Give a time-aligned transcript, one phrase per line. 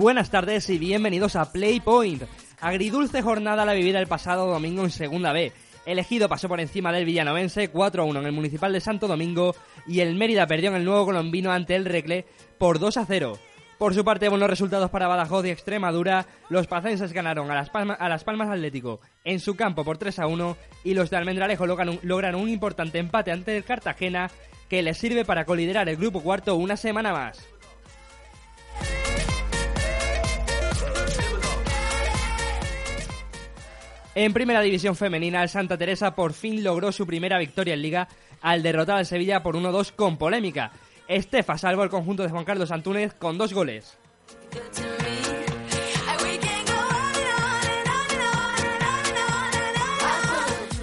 [0.00, 2.22] Buenas tardes y bienvenidos a Playpoint.
[2.58, 5.52] Agridulce jornada la vivida el pasado domingo en Segunda B.
[5.84, 9.54] El Ejido pasó por encima del Villanovense 4-1 en el Municipal de Santo Domingo
[9.86, 12.24] y el Mérida perdió en el nuevo colombino ante el Recle
[12.56, 13.38] por 2-0.
[13.76, 16.24] Por su parte, buenos resultados para Badajoz y Extremadura.
[16.48, 20.56] Los pacenses ganaron a Las, Palma- a Las Palmas Atlético en su campo por 3-1
[20.82, 24.30] y los de Almendralejo logran un importante empate ante el Cartagena
[24.70, 27.46] que les sirve para coliderar el grupo cuarto una semana más.
[34.22, 38.06] En primera división femenina, el Santa Teresa por fin logró su primera victoria en liga
[38.42, 40.72] al derrotar al Sevilla por 1-2 con polémica.
[41.08, 43.96] Estefa salvó el conjunto de Juan Carlos Antúnez con dos goles.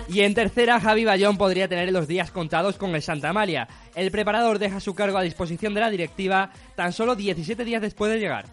[0.09, 3.67] Y en tercera, Javi Bayón podría tener los días contados con el Santa Amalia.
[3.93, 8.11] El preparador deja su cargo a disposición de la directiva tan solo 17 días después
[8.11, 8.45] de llegar.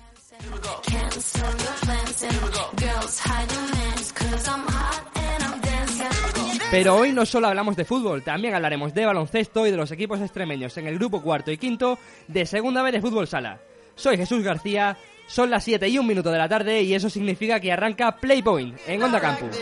[6.70, 10.20] Pero hoy no solo hablamos de fútbol, también hablaremos de baloncesto y de los equipos
[10.20, 13.60] extremeños en el grupo cuarto y quinto de Segunda B de Fútbol Sala.
[13.94, 17.60] Soy Jesús García, son las 7 y un minuto de la tarde y eso significa
[17.60, 19.56] que arranca Playpoint en Onda Campus.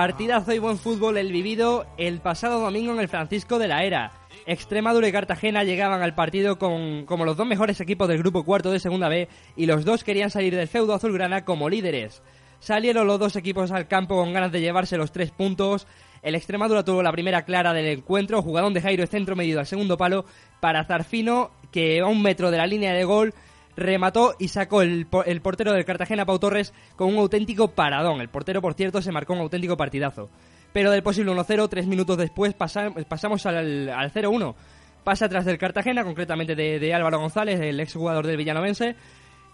[0.00, 4.12] Partidazo y buen fútbol el vivido el pasado domingo en el Francisco de la Era.
[4.46, 8.70] Extremadura y Cartagena llegaban al partido con, como los dos mejores equipos del grupo cuarto
[8.70, 12.22] de Segunda B y los dos querían salir del feudo azulgrana como líderes.
[12.60, 15.86] Salieron los dos equipos al campo con ganas de llevarse los tres puntos.
[16.22, 19.98] El Extremadura tuvo la primera clara del encuentro, jugadón de Jairo centro medido al segundo
[19.98, 20.24] palo
[20.60, 23.34] para Zarfino, que a un metro de la línea de gol
[23.76, 28.20] remató y sacó el, el portero del Cartagena, Pau Torres, con un auténtico paradón.
[28.20, 30.28] El portero, por cierto, se marcó un auténtico partidazo.
[30.72, 34.54] Pero del posible 1-0, tres minutos después pasa- pasamos al, al 0-1.
[35.02, 38.94] Pasa atrás del Cartagena, concretamente de, Álvaro González, el exjugador del Villanovense,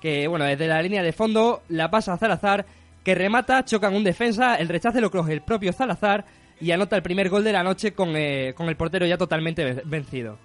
[0.01, 2.67] que, bueno, desde la línea de fondo la pasa a Salazar,
[3.05, 6.25] que remata, choca en un defensa, el rechace lo coge el propio Salazar
[6.61, 9.65] y anota el primer gol de la noche con, eh, con el portero ya totalmente
[9.65, 10.37] ve- vencido.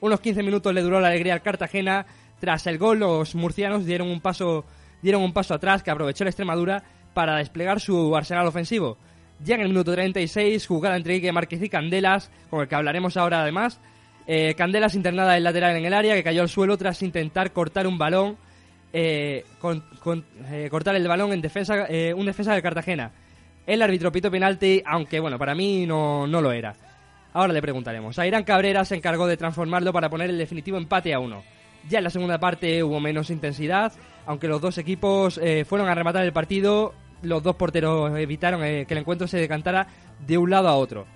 [0.00, 2.04] Unos 15 minutos le duró la alegría al Cartagena.
[2.40, 4.64] Tras el gol, los murcianos dieron un paso,
[5.02, 8.96] dieron un paso atrás que aprovechó la Extremadura para desplegar su arsenal ofensivo.
[9.42, 13.16] Ya en el minuto 36, jugada entre Quique Márquez y Candelas, con el que hablaremos
[13.16, 13.80] ahora además.
[14.26, 17.86] Eh, Candelas internada el lateral en el área, que cayó al suelo tras intentar cortar
[17.86, 18.36] un balón,
[18.92, 19.44] eh,
[20.50, 21.86] eh, cortar el balón en defensa,
[22.16, 23.12] un defensa del Cartagena.
[23.66, 26.74] El árbitro pitó penalti, aunque bueno, para mí no, no lo era.
[27.32, 28.18] Ahora le preguntaremos.
[28.18, 31.42] Airán Cabrera se encargó de transformarlo para poner el definitivo empate a uno.
[31.88, 33.92] Ya en la segunda parte hubo menos intensidad,
[34.26, 36.92] aunque los dos equipos eh, fueron a rematar el partido,
[37.22, 39.86] los dos porteros evitaron eh, que el encuentro se decantara
[40.26, 41.06] de un lado a otro.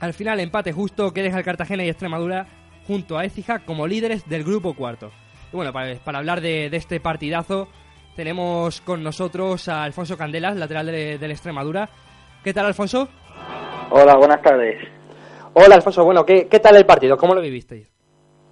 [0.00, 2.46] Al final, empate justo que deja el Cartagena y Extremadura
[2.86, 5.10] junto a Écija como líderes del grupo cuarto.
[5.52, 7.68] Y bueno, para, para hablar de, de este partidazo,
[8.16, 11.88] tenemos con nosotros a Alfonso Candelas, lateral de- del Extremadura.
[12.44, 13.08] ¿Qué tal, Alfonso?
[13.90, 14.76] Hola, buenas tardes.
[15.54, 16.04] Hola, Alfonso.
[16.04, 17.16] Bueno, ¿qué, qué tal el partido?
[17.16, 17.88] ¿Cómo lo vivisteis?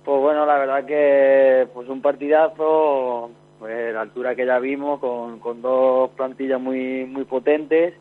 [0.08, 5.38] Pues bueno, la verdad que pues un partidazo, pues la altura que ya vimos, con,
[5.38, 7.92] con dos plantillas muy muy potentes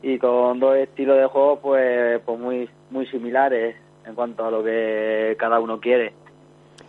[0.00, 4.64] y con dos estilos de juego pues pues muy muy similares en cuanto a lo
[4.64, 6.14] que cada uno quiere.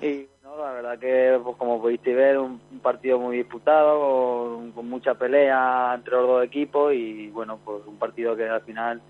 [0.01, 4.89] Y no, la verdad que pues como pudiste ver un, partido muy disputado, con, con
[4.89, 9.01] mucha pelea entre los dos equipos y bueno, pues un partido que al final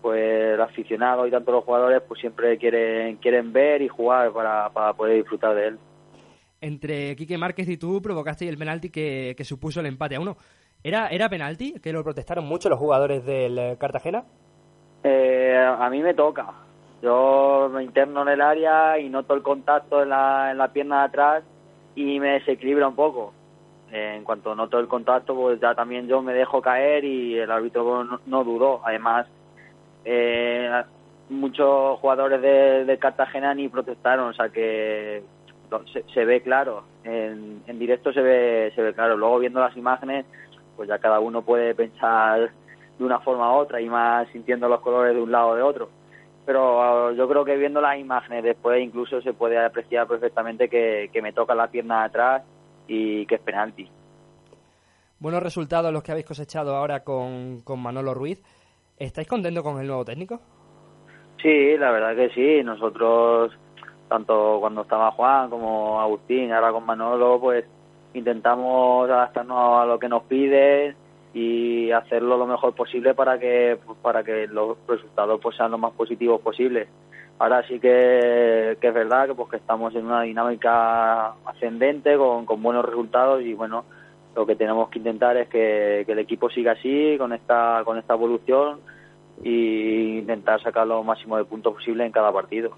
[0.00, 4.70] pues el aficionado y tanto los jugadores pues siempre quieren quieren ver y jugar para,
[4.70, 5.78] para poder disfrutar de él.
[6.60, 10.36] Entre Quique Márquez y tú provocasteis el penalti que, que supuso el empate a uno.
[10.82, 11.74] ¿Era, ¿Era penalti?
[11.80, 14.24] Que lo protestaron mucho los jugadores del eh, Cartagena.
[15.02, 16.52] Eh, a mí me toca.
[17.02, 21.00] Yo me interno en el área y noto el contacto en la, en la pierna
[21.00, 21.44] de atrás
[21.94, 23.32] y me desequilibra un poco.
[23.92, 27.50] Eh, en cuanto noto el contacto, pues ya también yo me dejo caer y el
[27.50, 28.80] árbitro no, no dudó.
[28.84, 29.26] Además,
[30.10, 30.82] eh,
[31.28, 35.22] muchos jugadores de, Cartagena ni protestaron, o sea que
[36.14, 36.84] se, ve claro.
[37.04, 39.18] En, en directo se ve, se ve claro.
[39.18, 40.24] Luego viendo las imágenes,
[40.76, 42.50] pues ya cada uno puede pensar
[42.98, 45.62] de una forma u otra y más sintiendo los colores de un lado o de
[45.62, 45.90] otro.
[46.46, 51.10] Pero uh, yo creo que viendo las imágenes después incluso se puede apreciar perfectamente que,
[51.22, 52.42] me toca la pierna atrás
[52.86, 53.90] y que es penalti.
[55.18, 58.42] Buenos resultados los que habéis cosechado ahora con, con Manolo Ruiz.
[58.98, 60.40] ¿Estáis contentos con el nuevo técnico?
[61.40, 62.64] Sí, la verdad que sí.
[62.64, 63.52] Nosotros,
[64.08, 67.64] tanto cuando estaba Juan como Agustín, ahora con Manolo, pues
[68.14, 70.96] intentamos adaptarnos a lo que nos pide
[71.32, 75.92] y hacerlo lo mejor posible para que para que los resultados pues sean lo más
[75.92, 76.88] positivos posibles.
[77.38, 82.46] Ahora sí que, que es verdad que pues que estamos en una dinámica ascendente con,
[82.46, 83.84] con buenos resultados y bueno
[84.38, 87.98] lo que tenemos que intentar es que, que el equipo siga así con esta con
[87.98, 88.80] esta evolución
[89.42, 92.70] y intentar sacar lo máximo de puntos posible en cada partido.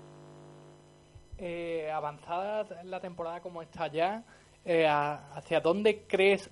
[1.36, 4.22] Eh, avanzada la temporada como está ya,
[4.64, 6.50] eh, ¿hacia dónde crees,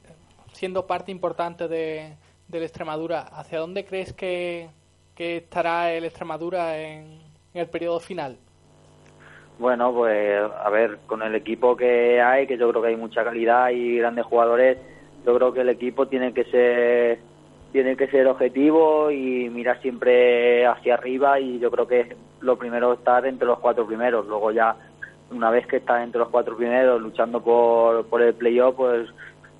[0.53, 2.17] siendo parte importante de,
[2.47, 4.69] del Extremadura, hacia dónde crees que,
[5.15, 7.19] que estará el Extremadura en,
[7.55, 8.37] en el periodo final?
[9.59, 13.25] Bueno, pues a ver, con el equipo que hay, que yo creo que hay mucha
[13.25, 14.79] calidad y grandes jugadores,
[15.27, 17.19] yo creo que el equipo tiene que ser
[17.73, 22.93] tiene que ser objetivo y mirar siempre hacia arriba y yo creo que lo primero
[22.93, 24.75] es estar entre los cuatro primeros, luego ya
[25.31, 29.09] una vez que estás entre los cuatro primeros luchando por, por el playoff, pues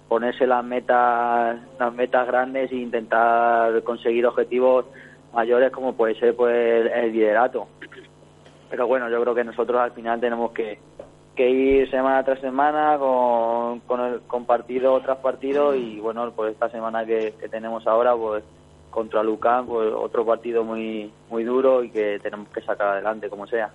[0.09, 4.87] ponerse las metas las metas grandes e intentar conseguir objetivos
[5.35, 7.69] mayores como puede ser pues el, liderato.
[8.71, 10.79] Pero bueno, yo creo que nosotros al final tenemos que,
[11.39, 16.53] que ir semana tras semana con, con, el, con partido tras partido y bueno, pues
[16.53, 18.43] esta semana que, que tenemos ahora, pues
[18.91, 23.47] contra Lucán, pues otro partido muy muy duro y que tenemos que sacar adelante como
[23.47, 23.71] sea.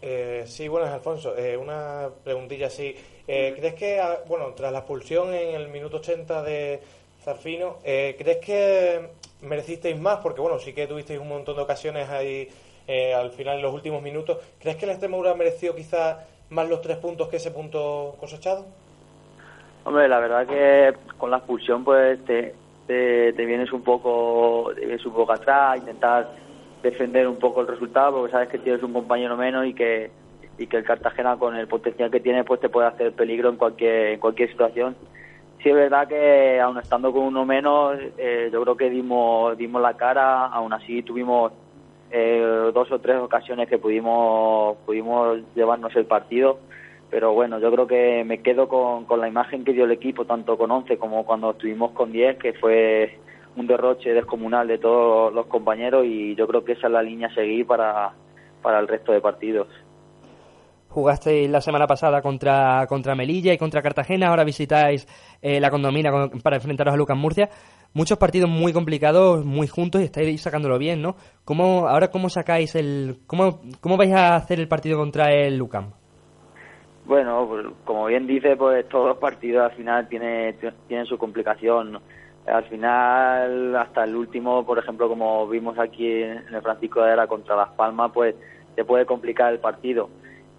[0.00, 1.36] Eh, sí, buenas, Alfonso.
[1.36, 2.94] Eh, una preguntilla así.
[3.26, 6.80] Eh, ¿Crees que, ah, bueno, tras la expulsión en el minuto 80 de
[7.20, 9.08] Zarfino, eh, ¿crees que
[9.40, 10.18] merecisteis más?
[10.18, 12.48] Porque, bueno, sí que tuvisteis un montón de ocasiones ahí
[12.86, 14.38] eh, al final, en los últimos minutos.
[14.60, 16.18] ¿Crees que el Extremadura mereció quizás
[16.50, 18.66] más los tres puntos que ese punto cosechado?
[19.84, 22.54] Hombre, la verdad que con la expulsión pues te,
[22.86, 26.30] te, vienes un poco te vienes un poco atrás, intentar
[26.82, 30.10] defender un poco el resultado porque sabes que tienes un compañero menos y que
[30.58, 33.56] y que el Cartagena con el potencial que tiene pues te puede hacer peligro en
[33.56, 34.96] cualquier en cualquier situación.
[35.62, 39.82] Sí es verdad que aun estando con uno menos, eh, yo creo que dimos dimos
[39.82, 41.52] la cara, aún así tuvimos
[42.10, 46.58] eh, dos o tres ocasiones que pudimos pudimos llevarnos el partido
[47.10, 50.24] pero bueno, yo creo que me quedo con, con la imagen que dio el equipo,
[50.24, 53.18] tanto con 11 como cuando estuvimos con 10, que fue
[53.56, 57.28] un derroche descomunal de todos los compañeros y yo creo que esa es la línea
[57.28, 58.12] a seguir para,
[58.60, 59.68] para el resto de partidos.
[60.96, 65.06] Jugasteis la semana pasada contra, contra Melilla y contra Cartagena, ahora visitáis
[65.42, 67.50] eh, la condomina con- para enfrentaros a Lucas Murcia.
[67.92, 71.14] Muchos partidos muy complicados, muy juntos y estáis sacándolo bien, ¿no?
[71.44, 73.18] ¿Cómo, ahora, ¿cómo sacáis el...
[73.26, 75.90] Cómo, cómo vais a hacer el partido contra el Lucam?
[77.04, 80.54] Bueno, pues, como bien dice, pues todos los partidos al final tiene,
[80.88, 82.00] tienen su complicación.
[82.46, 87.26] Al final, hasta el último, por ejemplo, como vimos aquí en el Francisco de Era
[87.26, 88.34] contra Las Palmas, pues
[88.74, 90.08] te puede complicar el partido.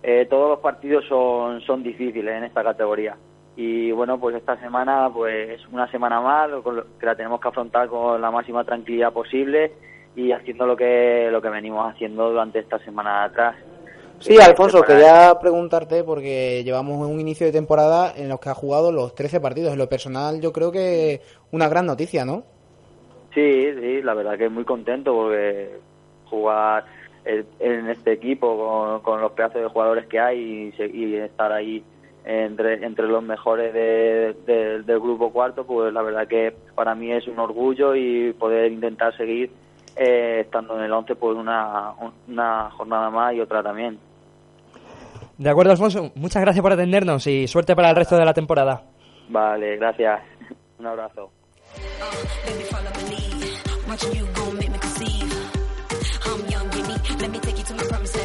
[0.03, 3.17] Eh, todos los partidos son, son difíciles en esta categoría.
[3.55, 6.49] Y bueno, pues esta semana, pues una semana más,
[6.99, 9.73] que la tenemos que afrontar con la máxima tranquilidad posible
[10.15, 13.55] y haciendo lo que, lo que venimos haciendo durante esta semana atrás.
[14.19, 18.55] Sí, Eh, Alfonso, quería preguntarte porque llevamos un inicio de temporada en los que ha
[18.55, 19.73] jugado los 13 partidos.
[19.73, 22.43] En lo personal, yo creo que una gran noticia, ¿no?
[23.33, 25.79] Sí, sí, la verdad que muy contento porque
[26.25, 26.85] jugar
[27.27, 31.83] el- en este equipo con, con los pedazos de jugadores que hay y, estar ahí
[32.25, 37.11] entre, entre los mejores de- de- del grupo cuarto, pues la verdad que para mí
[37.11, 39.51] es un orgullo y poder intentar seguir
[39.95, 41.91] eh, estando en el 11 por una,
[42.27, 43.97] una jornada más y otra también.
[45.37, 48.83] De acuerdo, Alfonso, muchas gracias por atendernos y suerte para el resto de la temporada.
[49.29, 50.21] Vale, gracias.
[50.79, 51.31] Un abrazo.
[57.19, 58.19] Let me take you to my fantasy.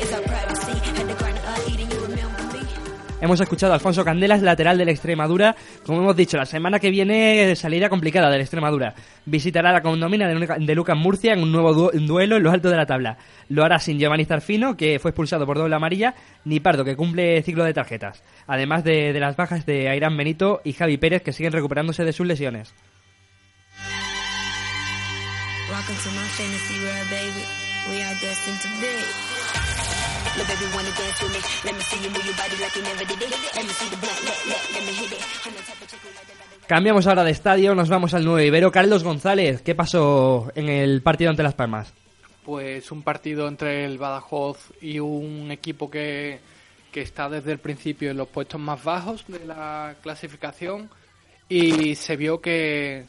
[0.00, 0.72] It's our privacy.
[1.72, 1.86] Eating.
[3.18, 5.56] Hemos escuchado a Alfonso Candelas, lateral del Extremadura.
[5.84, 8.94] Como hemos dicho, la semana que viene salirá complicada del Extremadura.
[9.24, 12.52] Visitará la condomina de, Luca- de Lucas Murcia en un nuevo du- duelo en los
[12.52, 13.16] altos de la tabla.
[13.48, 17.42] Lo hará sin Giovanni Zarfino, que fue expulsado por doble amarilla, ni Pardo, que cumple
[17.42, 18.22] ciclo de tarjetas.
[18.46, 22.12] Además de, de las bajas de Airán Benito y Javi Pérez, que siguen recuperándose de
[22.12, 22.74] sus lesiones.
[25.76, 27.44] Welcome to my fantasy world, baby.
[27.90, 28.96] We are destined to be.
[30.38, 31.40] Look, baby, wanna dance with me?
[31.68, 33.30] Let me see you move your body like you never did it.
[33.54, 35.20] Let me see the blunt, let, let, let me hit it.
[35.44, 36.66] I'm the type of chick who like that.
[36.66, 38.72] Cambiamos ahora de estadio, nos vamos al Nuevo Ibero.
[38.72, 41.92] Carlos González, ¿qué pasó en el partido ante Las Palmas?
[42.42, 46.40] Pues un partido entre el Badajoz y un equipo que,
[46.90, 50.88] que está desde el principio en los puestos más bajos de la clasificación
[51.50, 53.04] y se vio que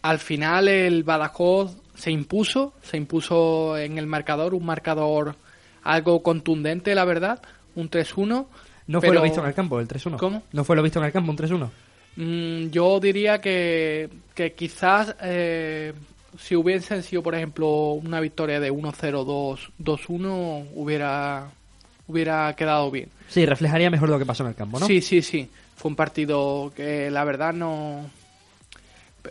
[0.00, 5.36] al final el Badajoz se impuso, se impuso en el marcador, un marcador
[5.84, 7.40] algo contundente, la verdad,
[7.76, 8.46] un 3-1.
[8.88, 10.16] No fue lo visto en el campo, el 3-1.
[10.16, 10.42] ¿Cómo?
[10.50, 11.70] No fue lo visto en el campo, un 3-1.
[12.16, 15.92] Mm, yo diría que, que quizás eh,
[16.36, 21.52] si hubiesen sido, por ejemplo, una victoria de 1-0, 2-1, hubiera,
[22.08, 23.10] hubiera quedado bien.
[23.28, 24.86] Sí, reflejaría mejor lo que pasó en el campo, ¿no?
[24.88, 25.48] Sí, sí, sí.
[25.76, 28.10] Fue un partido que la verdad no...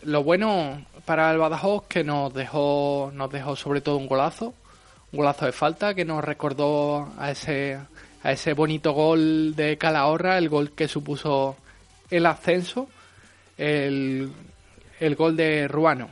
[0.03, 4.53] Lo bueno para el Badajoz que nos dejó, nos dejó sobre todo un golazo,
[5.11, 7.77] un golazo de falta que nos recordó a ese,
[8.23, 11.55] a ese bonito gol de Calahorra, el gol que supuso
[12.09, 12.89] el ascenso,
[13.57, 14.31] el,
[14.99, 16.09] el gol de Ruano.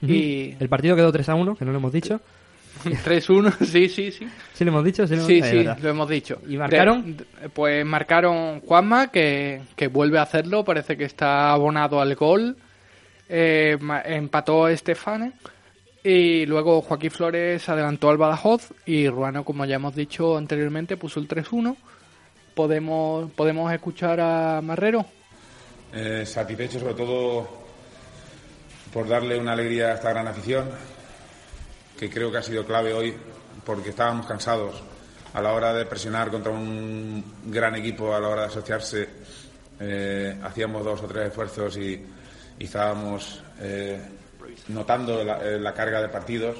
[0.00, 2.20] Y El partido quedó 3-1, que no lo hemos dicho.
[2.84, 4.28] 3-1, sí, sí, sí.
[4.54, 5.06] ¿Sí lo hemos dicho?
[5.06, 5.40] Sí, lo Sí,
[5.82, 6.40] lo hemos dicho.
[6.48, 7.16] ¿Y marcaron?
[7.16, 12.56] De- pues marcaron Juanma, que, que vuelve a hacerlo, parece que está abonado al gol.
[13.28, 15.32] Eh, empató Estefane.
[16.02, 21.20] Y luego Joaquín Flores adelantó al Badajoz y Ruano, como ya hemos dicho anteriormente, puso
[21.20, 21.76] el 3-1.
[22.54, 25.04] Podemos, podemos escuchar a Marrero.
[25.92, 27.48] Eh, satisfecho sobre todo
[28.92, 30.68] por darle una alegría a esta gran afición,
[31.98, 33.14] que creo que ha sido clave hoy,
[33.64, 34.82] porque estábamos cansados
[35.34, 39.08] a la hora de presionar contra un gran equipo, a la hora de asociarse,
[39.80, 42.02] eh, hacíamos dos o tres esfuerzos y,
[42.58, 44.00] y estábamos eh,
[44.68, 46.56] notando la, eh, la carga de partidos.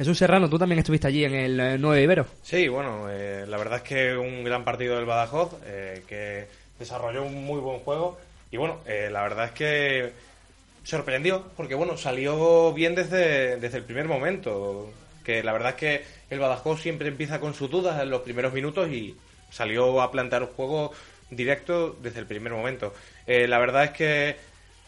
[0.00, 2.26] Jesús Serrano, tú también estuviste allí en el eh, 9 Ibero.
[2.42, 6.46] Sí, bueno, eh, la verdad es que un gran partido del Badajoz, eh, que
[6.78, 8.18] desarrolló un muy buen juego.
[8.50, 10.12] Y bueno, eh, la verdad es que
[10.84, 14.90] sorprendió, porque bueno, salió bien desde, desde el primer momento.
[15.22, 18.54] Que la verdad es que el Badajoz siempre empieza con sus dudas en los primeros
[18.54, 19.14] minutos y
[19.50, 20.92] salió a plantear un juego
[21.28, 22.94] directo desde el primer momento.
[23.26, 24.36] Eh, la verdad es que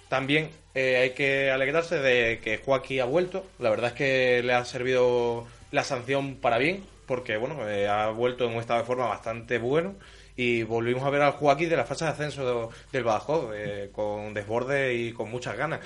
[0.08, 3.46] también eh, hay que alegrarse de que Joaquín ha vuelto.
[3.58, 8.08] La verdad es que le ha servido la sanción para bien, porque bueno, eh, ha
[8.10, 9.94] vuelto en un estado de forma bastante bueno.
[10.36, 13.90] Y volvimos a ver al Joaquín de la fase de ascenso de- del Badajoz, eh,
[13.92, 15.80] con desborde y con muchas ganas.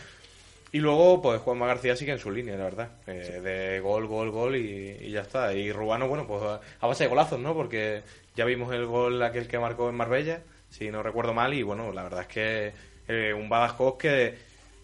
[0.72, 2.88] Y luego, pues Juanma García sigue en su línea, la verdad.
[3.06, 5.52] eh, de gol, gol, gol y, y ya está.
[5.54, 6.42] Y Rubano, bueno, pues
[6.80, 7.54] a base de golazos, ¿no?
[7.54, 8.02] Porque
[8.36, 11.54] ya vimos el gol aquel que marcó en Marbella, si no recuerdo mal.
[11.54, 12.72] Y bueno, la verdad es que
[13.08, 14.34] eh, un Badajoz que,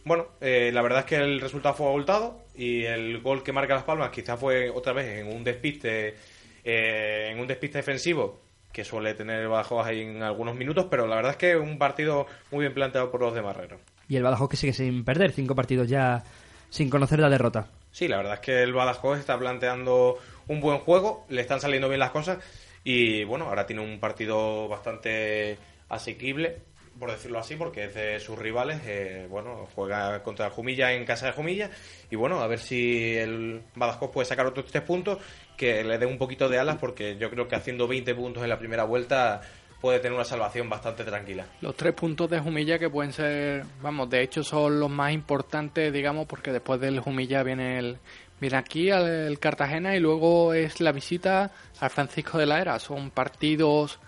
[0.05, 2.41] bueno, eh, la verdad es que el resultado fue abultado.
[2.55, 6.17] Y el gol que marca Las Palmas quizás fue otra vez en un despiste,
[6.65, 8.41] eh, en un despiste defensivo
[8.73, 10.87] que suele tener el Badajoz ahí en algunos minutos.
[10.91, 13.79] Pero la verdad es que un partido muy bien planteado por los de Marrero.
[14.09, 16.23] Y el Badajoz que sigue sin perder, cinco partidos ya
[16.71, 17.69] sin conocer la derrota.
[17.91, 21.89] Sí, la verdad es que el Badajoz está planteando un buen juego, le están saliendo
[21.89, 22.39] bien las cosas
[22.85, 25.59] y bueno, ahora tiene un partido bastante
[25.93, 26.59] asequible,
[26.99, 28.81] por decirlo así, porque es de sus rivales.
[28.87, 31.71] eh, bueno, juega contra Jumilla en casa de Jumilla
[32.11, 35.19] y bueno, a ver si el Badajoz puede sacar otros tres puntos
[35.57, 38.49] que le den un poquito de alas, porque yo creo que haciendo 20 puntos en
[38.49, 39.43] la primera vuelta
[39.81, 41.45] puede tener una salvación bastante tranquila.
[41.61, 45.93] Los tres puntos de Jumilla que pueden ser, vamos, de hecho son los más importantes,
[45.93, 47.99] digamos, porque después del Jumilla viene el
[48.41, 52.79] viene aquí al Cartagena y luego es la visita al Francisco de la Era.
[52.79, 54.01] Son partidos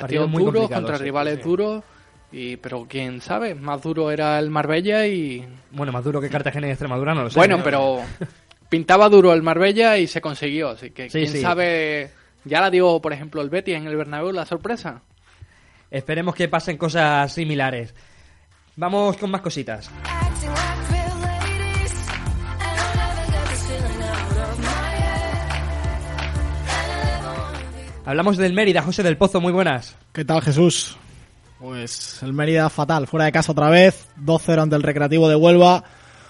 [0.00, 1.42] Partidos muy duros contra sí, rivales sí.
[1.42, 1.84] duros
[2.32, 6.66] y pero quién sabe, más duro era el Marbella y Bueno, más duro que Cartagena
[6.66, 7.38] y Extremadura, no lo sé.
[7.38, 7.64] bueno, ¿no?
[7.64, 8.00] pero
[8.68, 12.10] pintaba duro el Marbella y se consiguió, así que Sí, quién sabe,
[12.44, 15.02] ya la dio, por ejemplo, el Betis en el Bernabéu la sorpresa.
[15.90, 17.94] Esperemos que pasen cosas similares.
[18.76, 19.90] Vamos con más cositas.
[28.04, 29.96] Hablamos del Mérida, José del Pozo, muy buenas.
[30.12, 30.96] ¿Qué tal, Jesús?
[31.60, 35.84] Pues el Mérida fatal, fuera de casa otra vez, 2-0 ante el Recreativo de Huelva.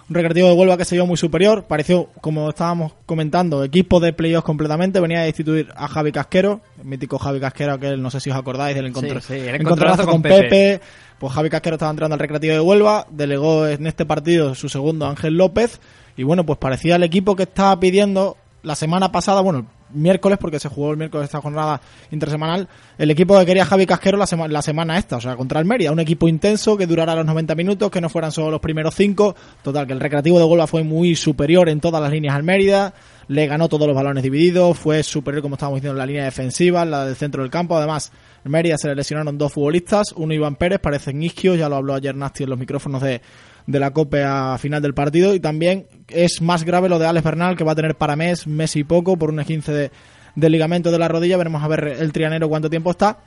[0.08, 1.64] Un Recreativo de Huelva que se vio muy superior.
[1.64, 5.00] Pareció, como estábamos comentando, equipo de playoffs completamente.
[5.00, 8.36] Venía a destituir a Javi Casquero, el mítico Javi Casquero, que no sé si os
[8.36, 10.42] acordáis del encontro- Sí, sí, el encontronazo encontronazo con con Pepe.
[10.42, 10.80] Pepe.
[11.18, 13.06] Pues Javi Casquero estaba entrando al Recreativo de Huelva.
[13.10, 15.80] Delegó en este partido su segundo Ángel López.
[16.18, 20.58] Y bueno, pues parecía el equipo que estaba pidiendo la semana pasada, bueno, miércoles, porque
[20.58, 21.80] se jugó el miércoles esta jornada
[22.11, 22.68] intersemanal,
[22.99, 25.66] el equipo que quería Javi Casquero la, sema- la semana esta, o sea, contra el
[25.66, 25.92] Mérida.
[25.92, 29.34] Un equipo intenso que durara los 90 minutos, que no fueran solo los primeros cinco.
[29.62, 32.94] Total, que el Recreativo de Huelva fue muy superior en todas las líneas al Mérida.
[33.28, 36.82] Le ganó todos los balones divididos, fue superior, como estábamos diciendo, en la línea defensiva,
[36.82, 37.76] en la del centro del campo.
[37.76, 38.12] Además,
[38.44, 41.76] en Mérida se le lesionaron dos futbolistas, uno Iván Pérez, parece en isquio, ya lo
[41.76, 43.22] habló ayer Nasti en los micrófonos de,
[43.66, 45.35] de la COPE a final del partido.
[45.35, 48.47] Y también es más grave lo de Alex Bernal, que va a tener para mes,
[48.47, 49.90] mes y poco, por un esguince
[50.35, 51.37] de, ligamento de la rodilla.
[51.37, 53.19] Veremos a ver el trianero cuánto tiempo está.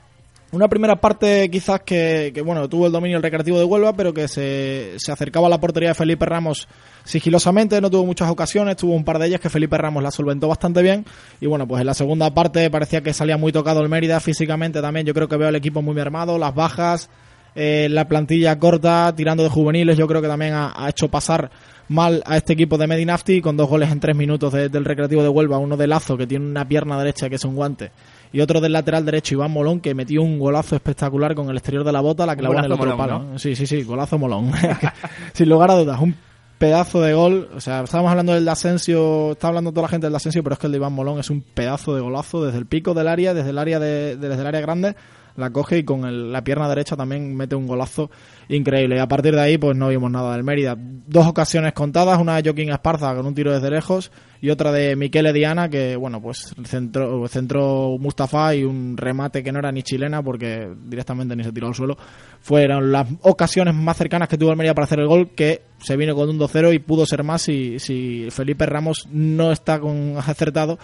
[0.52, 4.14] Una primera parte quizás que, que, bueno, tuvo el dominio el Recreativo de Huelva, pero
[4.14, 6.68] que se, se acercaba a la portería de Felipe Ramos
[7.04, 10.46] sigilosamente, no tuvo muchas ocasiones, tuvo un par de ellas que Felipe Ramos la solventó
[10.46, 11.04] bastante bien.
[11.40, 14.80] Y bueno, pues en la segunda parte parecía que salía muy tocado el Mérida físicamente
[14.80, 15.04] también.
[15.04, 17.10] Yo creo que veo el equipo muy mermado, las bajas,
[17.56, 21.50] eh, la plantilla corta, tirando de juveniles, yo creo que también ha, ha hecho pasar
[21.88, 25.22] mal a este equipo de Medinafti con dos goles en tres minutos de- del Recreativo
[25.22, 27.92] de Huelva, uno de Lazo que tiene una pierna derecha que es un guante
[28.32, 31.84] y otro del lateral derecho Iván Molón que metió un golazo espectacular con el exterior
[31.84, 33.18] de la bota, la clavó en el otro Molón, palo.
[33.32, 33.38] ¿no?
[33.38, 34.50] Sí, sí, sí, golazo Molón.
[35.32, 36.14] Sin lugar a dudas, un
[36.58, 37.48] pedazo de gol.
[37.54, 40.54] O sea, estábamos hablando del de Asensio, está hablando toda la gente del Asensio, pero
[40.54, 43.06] es que el de Iván Molón es un pedazo de golazo desde el pico del
[43.08, 44.96] área, desde el área de, de- desde el área grande,
[45.36, 48.10] la coge y con el- la pierna derecha también mete un golazo
[48.48, 48.96] increíble.
[48.96, 50.76] Y a partir de ahí, pues no vimos nada del Mérida.
[50.78, 54.96] Dos ocasiones contadas, una de Joaquín Esparza con un tiro desde lejos y otra de
[54.96, 59.82] Miquele Diana, que bueno, pues centró, centró Mustafa y un remate que no era ni
[59.82, 61.96] chilena porque directamente ni se tiró al suelo.
[62.40, 65.96] Fueron las ocasiones más cercanas que tuvo el Mérida para hacer el gol, que se
[65.96, 70.14] vino con un 2-0 y pudo ser más si, si Felipe Ramos no está con
[70.18, 70.78] acertado.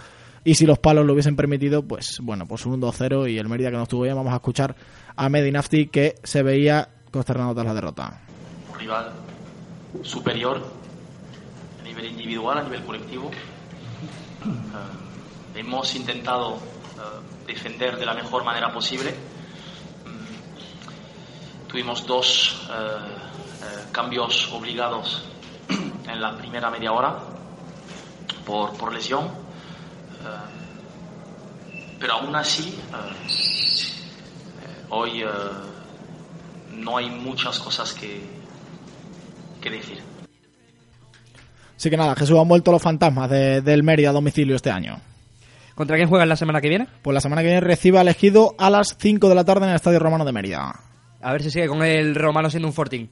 [0.45, 3.71] Y si los palos lo hubiesen permitido, pues bueno, pues un 2-0 y el Mérida
[3.71, 4.15] que no estuvo bien.
[4.15, 4.75] Vamos a escuchar
[5.15, 8.21] a Medinafti que se veía consternado tras la derrota.
[8.71, 9.13] un rival
[10.01, 10.61] superior
[11.79, 13.31] a nivel individual, a nivel colectivo.
[14.45, 16.57] Eh, hemos intentado eh,
[17.47, 19.11] defender de la mejor manera posible.
[20.05, 25.23] Mm, tuvimos dos eh, cambios obligados
[25.69, 27.17] en la primera media hora
[28.45, 29.42] por, por lesión.
[30.23, 35.27] Eh, pero aún así, eh, eh, hoy eh,
[36.75, 38.21] no hay muchas cosas que,
[39.61, 39.99] que decir.
[41.77, 44.99] Así que nada, Jesús han vuelto los fantasmas de- del Mérida a domicilio este año.
[45.75, 46.87] ¿Contra quién juegan la semana que viene?
[47.01, 49.69] Pues la semana que viene recibe al Ejido a las 5 de la tarde en
[49.71, 50.71] el Estadio Romano de Mérida.
[51.21, 53.09] A ver si sigue con el romano siendo un fortín.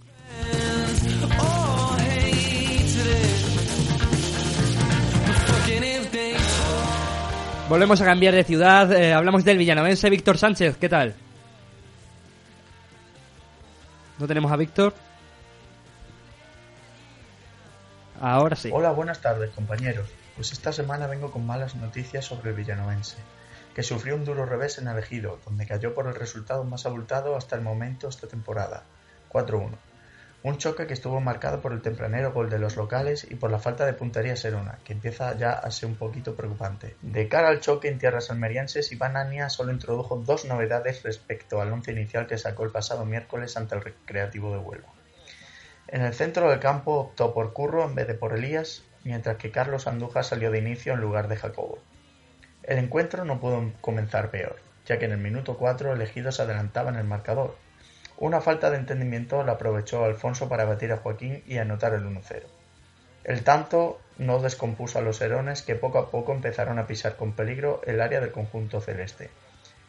[7.72, 8.92] Volvemos a cambiar de ciudad.
[8.92, 10.76] eh, hablamos del villanovense Víctor Sánchez.
[10.76, 11.16] ¿Qué tal?
[14.20, 14.94] ¿No tenemos a Víctor?
[18.20, 18.70] Ahora sí.
[18.74, 20.10] Hola, buenas tardes, compañeros.
[20.36, 23.16] Pues esta semana vengo con malas noticias sobre el villanovense,
[23.74, 27.38] que sufrió un duro revés en el Ejido, donde cayó por el resultado más abultado
[27.38, 28.84] hasta el momento esta temporada,
[29.32, 29.70] 4-1.
[30.44, 33.60] Un choque que estuvo marcado por el tempranero gol de los locales y por la
[33.60, 36.96] falta de puntería serona, que empieza ya a ser un poquito preocupante.
[37.04, 41.72] De cara al choque en tierras almerienses, Iván Ania solo introdujo dos novedades respecto al
[41.72, 44.90] once inicial que sacó el pasado miércoles ante el Recreativo de Huelva.
[45.88, 49.52] En el centro del campo optó por Curro en vez de por Elías, mientras que
[49.52, 51.78] Carlos Andújar salió de inicio en lugar de Jacobo.
[52.64, 54.56] El encuentro no pudo comenzar peor,
[54.88, 57.56] ya que en el minuto 4 el Ejido se adelantaba el marcador.
[58.22, 62.44] Una falta de entendimiento la aprovechó Alfonso para batir a Joaquín y anotar el 1-0.
[63.24, 67.32] El tanto no descompuso a los Herones que poco a poco empezaron a pisar con
[67.32, 69.32] peligro el área del conjunto celeste.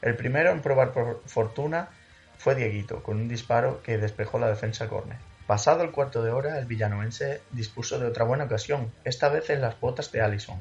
[0.00, 1.90] El primero en probar por fortuna
[2.38, 5.18] fue Dieguito, con un disparo que despejó la defensa córner.
[5.46, 9.60] Pasado el cuarto de hora, el villanovense dispuso de otra buena ocasión, esta vez en
[9.60, 10.58] las botas de Allison.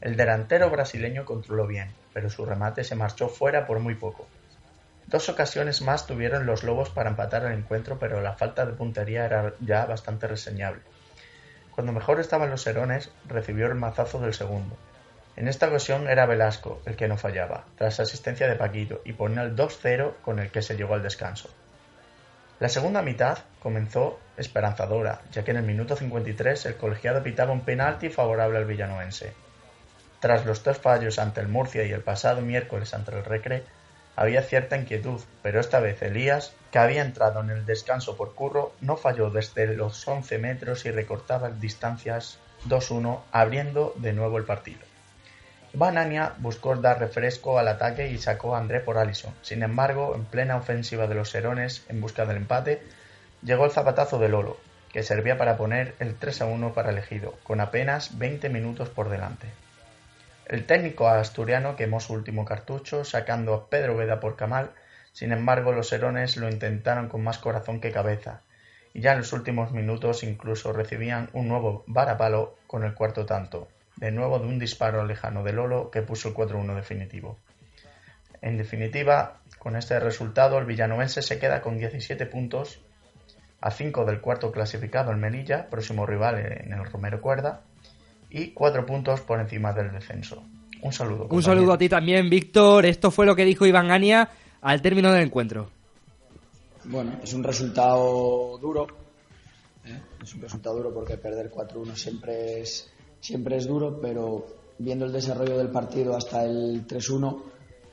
[0.00, 4.28] El delantero brasileño controló bien, pero su remate se marchó fuera por muy poco.
[5.12, 9.26] Dos ocasiones más tuvieron los Lobos para empatar el encuentro, pero la falta de puntería
[9.26, 10.80] era ya bastante reseñable.
[11.74, 14.74] Cuando mejor estaban los Herones, recibió el mazazo del segundo.
[15.36, 19.42] En esta ocasión era Velasco el que no fallaba, tras asistencia de Paquito, y ponía
[19.42, 21.50] el 2-0 con el que se llegó al descanso.
[22.58, 27.66] La segunda mitad comenzó esperanzadora, ya que en el minuto 53 el colegiado pitaba un
[27.66, 29.34] penalti favorable al villanovense.
[30.20, 33.64] Tras los dos fallos ante el Murcia y el pasado miércoles ante el Recre,
[34.14, 38.72] Había cierta inquietud, pero esta vez Elías, que había entrado en el descanso por Curro,
[38.80, 44.80] no falló desde los 11 metros y recortaba distancias 2-1, abriendo de nuevo el partido.
[45.74, 49.32] Banania buscó dar refresco al ataque y sacó a André por Allison.
[49.40, 52.82] Sin embargo, en plena ofensiva de los Serones en busca del empate,
[53.42, 54.58] llegó el zapatazo de Lolo,
[54.92, 59.08] que servía para poner el 3 a 1 para elegido, con apenas 20 minutos por
[59.08, 59.48] delante.
[60.52, 64.72] El técnico asturiano quemó su último cartucho, sacando a Pedro Veda por Camal,
[65.14, 68.42] sin embargo los Serones lo intentaron con más corazón que cabeza,
[68.92, 73.68] y ya en los últimos minutos incluso recibían un nuevo varapalo con el cuarto tanto,
[73.96, 77.38] de nuevo de un disparo lejano de Lolo que puso el 4-1 definitivo.
[78.42, 82.82] En definitiva, con este resultado el villanovense se queda con 17 puntos,
[83.62, 87.62] a 5 del cuarto clasificado el Melilla, próximo rival en el Romero Cuerda,
[88.32, 90.42] y 4 puntos por encima del descenso.
[90.80, 91.28] Un saludo.
[91.30, 92.86] Un saludo a ti también, Víctor.
[92.86, 94.28] Esto fue lo que dijo Iván Ania
[94.62, 95.68] al término del encuentro.
[96.84, 98.86] Bueno, es un resultado duro.
[99.84, 100.00] ¿eh?
[100.22, 102.90] Es un resultado duro porque perder 4-1 siempre es,
[103.20, 104.46] siempre es duro, pero
[104.78, 107.42] viendo el desarrollo del partido hasta el 3-1,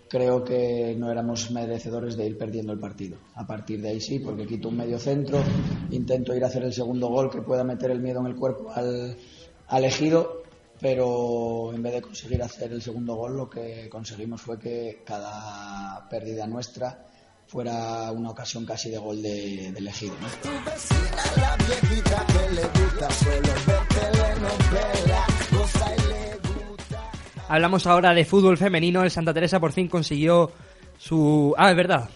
[0.10, 3.18] creo que no éramos merecedores de ir perdiendo el partido.
[3.36, 5.44] A partir de ahí sí, porque quito un medio centro,
[5.92, 8.72] intento ir a hacer el segundo gol que pueda meter el miedo en el cuerpo
[8.72, 9.16] al,
[9.70, 10.44] al ejido,
[10.82, 16.08] pero en vez de conseguir hacer el segundo gol, lo que conseguimos fue que cada
[16.10, 17.06] pérdida nuestra
[17.48, 20.14] fuera una ocasión casi de gol de, del ejido.
[20.20, 20.28] ¿no?
[27.48, 29.04] Hablamos ahora de fútbol femenino.
[29.04, 30.52] El Santa Teresa por fin consiguió
[30.98, 31.56] su...
[31.58, 32.10] Ah, es verdad.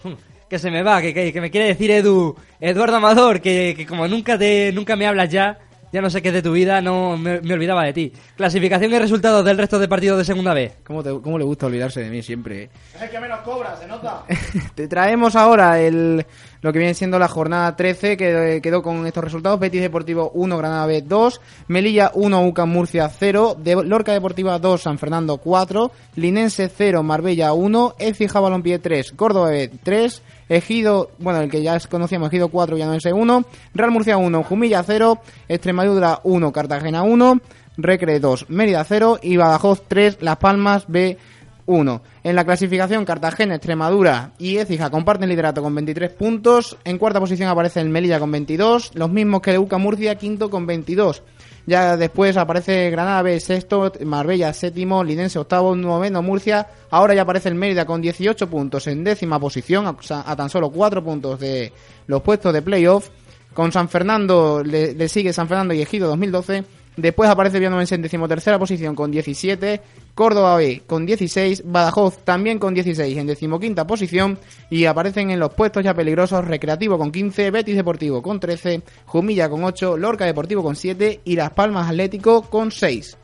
[0.48, 3.86] Que se me va, que, que, que me quiere decir Edu, Eduardo Amador, que, que
[3.86, 5.58] como nunca te nunca me hablas ya,
[5.94, 8.12] ya no sé qué es de tu vida, no me, me olvidaba de ti.
[8.36, 10.72] Clasificación y resultados del resto de partidos de segunda B.
[10.84, 12.64] ¿Cómo, te- cómo le gusta olvidarse de mí siempre?
[12.64, 12.70] eh?
[12.96, 14.24] Es el que menos cobra, se nota.
[14.74, 16.26] Te traemos ahora el,
[16.64, 19.60] lo que viene siendo la jornada 13, que eh, quedó con estos resultados.
[19.60, 24.80] Betis Deportivo 1, Granada B 2, Melilla 1, UCAM Murcia 0, de Lorca Deportiva 2,
[24.80, 31.42] San Fernando 4, Linense 0, Marbella 1, Écija Balompié 3, Córdoba B 3, Ejido, bueno,
[31.42, 36.50] el que ya conocíamos, Ejido 4, Llanuense 1, Real Murcia 1, Jumilla 0, Extremadura 1,
[36.50, 37.40] Cartagena 1,
[37.76, 41.18] Recre 2, Mérida 0 y Badajoz 3, Las Palmas B
[41.66, 42.02] 1.
[42.24, 46.76] En la clasificación, Cartagena, Extremadura y Écija comparten liderato con 23 puntos.
[46.84, 50.50] En cuarta posición aparece el Melilla con 22, los mismos que el UCA Murcia, quinto
[50.50, 51.22] con 22.
[51.66, 56.66] Ya después aparece Granada B sexto, Marbella séptimo, Linense octavo, noveno Murcia.
[56.90, 59.96] Ahora ya aparece el Mérida con 18 puntos en décima posición, a,
[60.30, 61.72] a tan solo 4 puntos de
[62.06, 63.08] los puestos de playoff.
[63.54, 66.64] Con San Fernando le, le sigue San Fernando y Ejido 2012.
[66.96, 69.80] Después aparece Villanueva en decimotercera posición con 17,
[70.14, 74.38] Córdoba B con 16, Badajoz también con 16 en decimoquinta posición
[74.70, 79.48] y aparecen en los puestos ya peligrosos Recreativo con 15, Betis Deportivo con 13, Jumilla
[79.48, 83.16] con 8, Lorca Deportivo con 7 y Las Palmas Atlético con 6.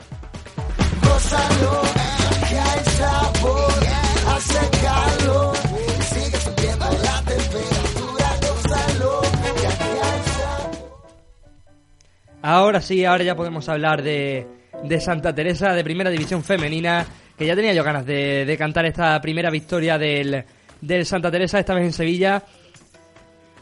[1.03, 1.83] Gózalo,
[2.49, 3.73] que hay sabor,
[4.27, 5.20] hace calor,
[12.43, 14.47] Ahora sí, ahora ya podemos hablar de,
[14.83, 18.87] de Santa Teresa, de Primera División Femenina, que ya tenía yo ganas de, de cantar
[18.87, 20.45] esta primera victoria del,
[20.81, 22.43] del Santa Teresa, esta vez en Sevilla.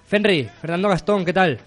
[0.06, 1.58] Fenry, Fernando Gastón, ¿qué tal?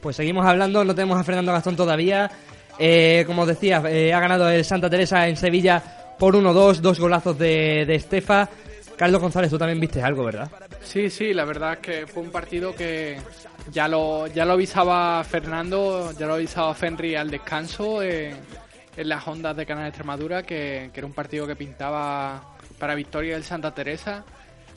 [0.00, 2.30] Pues seguimos hablando, no tenemos a Fernando Gastón todavía.
[2.78, 5.82] Eh, como decía, eh, ha ganado el Santa Teresa en Sevilla
[6.18, 8.48] por 1-2, dos golazos de, de Estefa.
[8.96, 10.50] Carlos González, tú también viste algo, ¿verdad?
[10.82, 13.18] Sí, sí, la verdad es que fue un partido que
[13.70, 18.34] ya lo, ya lo avisaba Fernando, ya lo avisaba Fenry al descanso eh,
[18.96, 23.34] en las ondas de Canal Extremadura, que, que era un partido que pintaba para victoria
[23.34, 24.24] del Santa Teresa.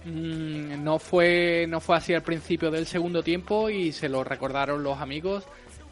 [0.06, 4.84] Mm, no fue no fue así al principio del segundo tiempo y se lo recordaron
[4.84, 5.46] los amigos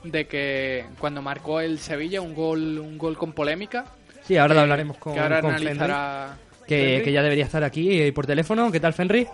[0.04, 3.86] de que cuando marcó el Sevilla un gol un gol con polémica
[4.24, 7.04] Sí, ahora lo hablaremos con, que ahora con analizará que, Fenry.
[7.04, 8.72] que ya debería estar aquí eh, por teléfono.
[8.72, 9.28] ¿Qué tal, Fenry?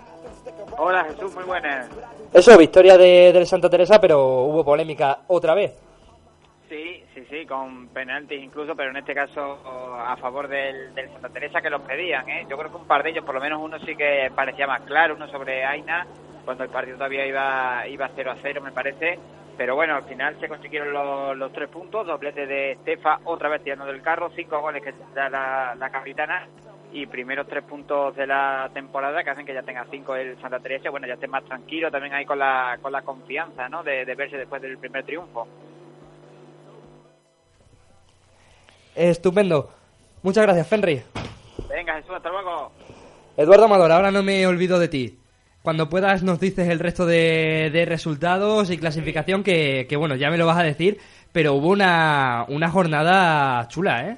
[0.79, 1.89] Hola Jesús, muy buenas.
[2.31, 5.75] Eso, victoria de, del Santa Teresa, pero hubo polémica otra vez.
[6.69, 9.57] Sí, sí, sí, con penaltis incluso, pero en este caso
[9.97, 12.45] a favor del, del Santa Teresa que los pedían, ¿eh?
[12.47, 14.81] Yo creo que un par de ellos, por lo menos uno sí que parecía más
[14.81, 16.05] claro, uno sobre Aina,
[16.45, 19.17] cuando el partido todavía iba, iba 0 a 0 me parece.
[19.57, 23.63] Pero bueno, al final se consiguieron los, los tres puntos, doblete de Estefa, otra vez
[23.63, 26.47] tirando del carro, cinco goles que da la, la capitana
[26.93, 30.59] y primeros tres puntos de la temporada que hacen que ya tenga cinco el Santa
[30.59, 30.89] Teresa.
[30.89, 33.83] Bueno, ya esté más tranquilo también ahí con la, con la confianza, ¿no?
[33.83, 35.47] De, de verse después del primer triunfo.
[38.95, 39.71] Estupendo.
[40.23, 41.03] Muchas gracias, Fenry.
[41.69, 42.71] Venga, Jesús, hasta luego.
[43.35, 45.19] Eduardo Amador, ahora no me olvido de ti.
[45.61, 50.29] Cuando puedas nos dices el resto de, de resultados y clasificación que, que, bueno, ya
[50.29, 50.99] me lo vas a decir,
[51.33, 54.17] pero hubo una, una jornada chula, ¿eh?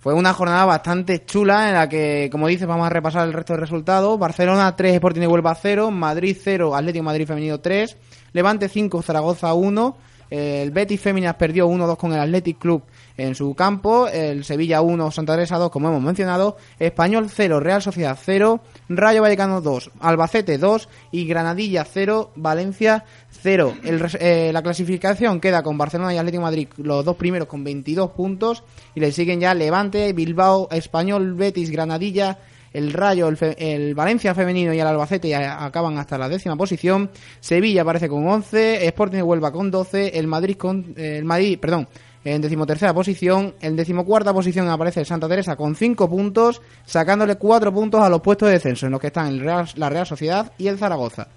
[0.00, 3.54] Fue una jornada bastante chula en la que, como dices, vamos a repasar el resto
[3.54, 4.16] de resultados.
[4.16, 7.96] Barcelona 3, Sporting de Huelva 0, Madrid 0, Atlético Madrid Femenino 3,
[8.32, 9.96] Levante 5, Zaragoza 1,
[10.30, 12.82] el Betis Féminas perdió 1-2 con el Athletic Club
[13.18, 17.82] en su campo, el Sevilla 1, Santa Teresa 2, como hemos mencionado, Español 0, Real
[17.82, 23.04] Sociedad 0, Rayo Vallecano 2, Albacete 2 y Granadilla 0, Valencia
[23.42, 23.74] 0.
[23.82, 28.12] El eh, la clasificación queda con Barcelona y Atlético Madrid los dos primeros con 22
[28.12, 28.62] puntos
[28.94, 32.38] y le siguen ya Levante, Bilbao, Español, Betis, Granadilla,
[32.72, 37.10] el Rayo, el, el Valencia femenino y el Albacete acaban hasta la décima posición.
[37.40, 41.58] Sevilla aparece con 11, Sporting de Huelva con 12, el Madrid con eh, el Madrid,
[41.58, 41.88] perdón,
[42.24, 48.00] en decimotercera posición, en decimocuarta posición aparece Santa Teresa con 5 puntos, sacándole 4 puntos
[48.02, 50.66] a los puestos de descenso, en los que están el Real- la Real Sociedad y
[50.68, 51.28] el Zaragoza.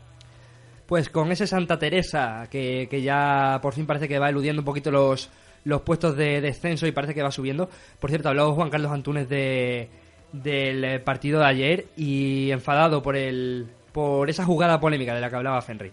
[0.87, 4.65] Pues con ese Santa Teresa que, que ya por fin parece que va eludiendo un
[4.65, 5.29] poquito los,
[5.63, 7.69] los puestos de descenso y parece que va subiendo.
[7.99, 9.89] Por cierto, habló Juan Carlos Antunes de,
[10.33, 15.35] del partido de ayer y enfadado por el por esa jugada polémica de la que
[15.37, 15.91] hablaba Fenry.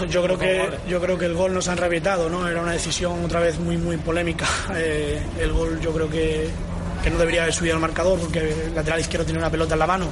[0.08, 2.48] Yo creo que yo creo que el gol nos han rabietado, ¿no?
[2.48, 4.46] Era una decisión otra vez muy muy polémica.
[4.72, 6.48] Eh, el gol yo creo que,
[7.02, 9.80] que no debería haber subido al marcador porque el lateral izquierdo tiene una pelota en
[9.80, 10.06] la mano,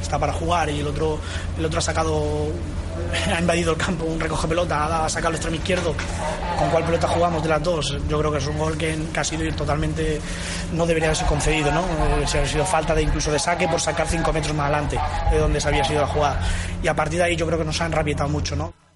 [0.00, 1.18] está para jugar y el otro
[1.58, 2.46] el otro ha sacado
[3.34, 5.94] ha invadido el campo, un recoge pelota, ha, ha sacado el extremo izquierdo.
[6.58, 7.96] ¿Con cuál pelota jugamos de las dos?
[8.08, 10.20] Yo creo que es un gol que, que ha sido ir totalmente
[10.72, 11.84] no debería haberse concedido, ¿no?
[12.26, 14.98] Si ha sido falta de incluso de saque por sacar cinco metros más adelante
[15.30, 16.40] de donde se había sido la jugada.
[16.82, 18.87] Y a partir de ahí yo creo que nos han rabietado mucho, ¿no?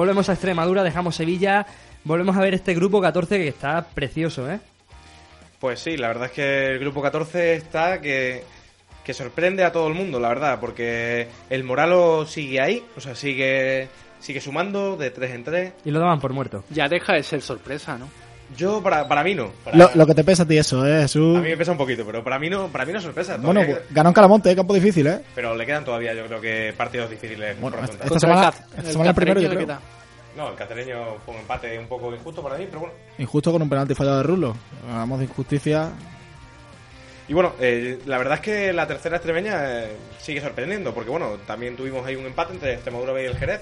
[0.00, 1.66] Volvemos a Extremadura, dejamos Sevilla,
[2.04, 4.58] volvemos a ver este grupo 14 que está precioso, ¿eh?
[5.58, 8.42] Pues sí, la verdad es que el grupo 14 está que,
[9.04, 13.14] que sorprende a todo el mundo, la verdad, porque el Moralo sigue ahí, o sea,
[13.14, 15.72] sigue sigue sumando de 3 en 3.
[15.84, 16.64] Y lo daban por muerto.
[16.70, 18.08] Ya deja de ser sorpresa, ¿no?
[18.56, 19.50] Yo, para, para mí no.
[19.64, 21.36] Para- Lo, lo que te pesa a ti eso, ¿eh, Jesús?
[21.38, 23.36] A mí me pesa un poquito, pero para mí no, para mí no es sorpresa.
[23.36, 24.56] Bueno, todavía pues, queda- ganó en Calamonte, ¿eh?
[24.56, 25.20] campo difícil, ¿eh?
[25.34, 28.90] pero le quedan todavía, yo creo que partidos difíciles Bueno, por esta, esta semana, esta
[28.92, 29.60] semana el primero, yo creo.
[29.60, 29.80] queda.
[30.36, 32.94] No, el cacereño fue un empate un poco injusto para mí, pero bueno.
[33.18, 34.56] Injusto con un penalti fallado de Rulo.
[34.88, 35.90] Hablamos de injusticia.
[37.28, 41.36] Y bueno, eh, la verdad es que la tercera extremeña eh, sigue sorprendiendo, porque bueno,
[41.46, 43.60] también tuvimos ahí un empate entre Extremadura B y el Jerez.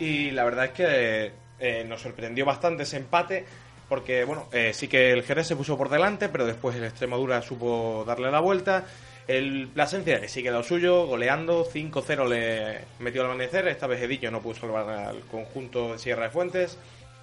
[0.00, 3.44] Y la verdad es que eh, nos sorprendió bastante ese empate,
[3.88, 7.42] porque bueno, eh, sí que el Jerez se puso por delante, pero después el Extremadura
[7.42, 8.84] supo darle la vuelta.
[9.28, 13.66] El Plasencia, que sigue lo suyo, goleando, 5-0 le metió al amanecer.
[13.68, 16.78] Esta vez Edillo no pudo salvar al conjunto de Sierra de Fuentes.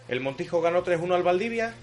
[0.10, 1.74] El Montijo ganó 3-1 al Valdivia.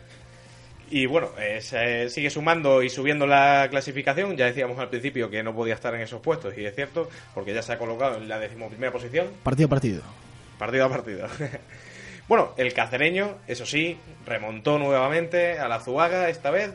[0.90, 4.36] Y bueno, eh, se sigue sumando y subiendo la clasificación.
[4.36, 7.54] Ya decíamos al principio que no podía estar en esos puestos, y es cierto, porque
[7.54, 10.02] ya se ha colocado en la decimoprimera posición, Partido a partido.
[10.58, 11.28] partido a partido.
[12.30, 16.70] bueno, el cacereño, eso sí, remontó nuevamente a la Zuaga esta vez,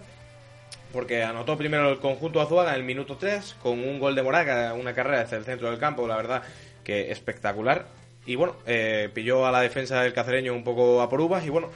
[0.92, 4.74] porque anotó primero el conjunto Azuaga en el minuto 3, con un gol de Moraga,
[4.74, 6.44] una carrera desde el centro del campo, la verdad
[6.84, 7.86] que espectacular.
[8.26, 11.50] Y bueno, eh, pilló a la defensa del cacereño un poco a por uvas y
[11.50, 11.70] bueno,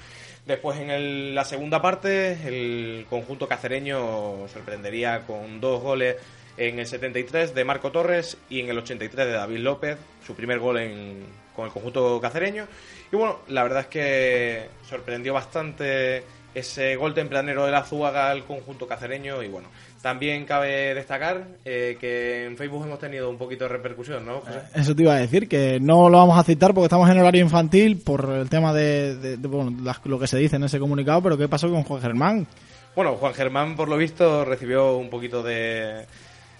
[0.45, 6.17] después en el- la segunda parte el conjunto cacereño sorprendería con dos goles
[6.57, 10.59] en el 73 de Marco Torres y en el 83 de David López, su primer
[10.59, 12.65] gol en- con el conjunto cacereño.
[13.11, 16.23] Y bueno, la verdad es que sorprendió bastante
[16.55, 19.67] ese gol tempranero de la Zúaga al conjunto cacereño y bueno,
[20.01, 24.39] también cabe destacar eh, que en Facebook hemos tenido un poquito de repercusión, ¿no?
[24.41, 24.59] José?
[24.73, 27.41] Eso te iba a decir, que no lo vamos a citar porque estamos en horario
[27.43, 30.79] infantil por el tema de, de- de, bueno, las- lo que se dice en ese
[30.79, 32.47] comunicado, pero ¿qué pasó con Juan Germán?
[32.95, 36.05] Bueno, Juan Germán, por lo visto, recibió un poquito de,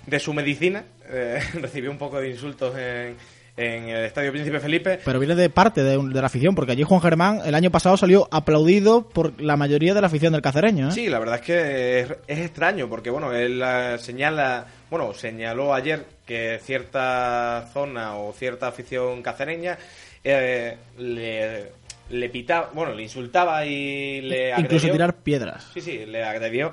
[0.06, 3.16] de su medicina, eh, recibió un poco de insultos en,
[3.60, 5.00] en el Estadio Príncipe Felipe.
[5.04, 7.98] Pero viene de parte de, de la afición, porque allí Juan Germán el año pasado
[7.98, 10.88] salió aplaudido por la mayoría de la afición del cacereño.
[10.88, 10.92] ¿eh?
[10.92, 15.74] Sí, la verdad es que es, es extraño, porque bueno, él eh, señala, bueno, señaló
[15.74, 19.78] ayer que cierta zona o cierta afición cacereña
[20.24, 21.72] eh, le,
[22.10, 24.78] le pitaba, bueno, le insultaba y le agredió.
[24.78, 25.68] Incluso tirar piedras.
[25.74, 26.72] Sí, sí, le agredió.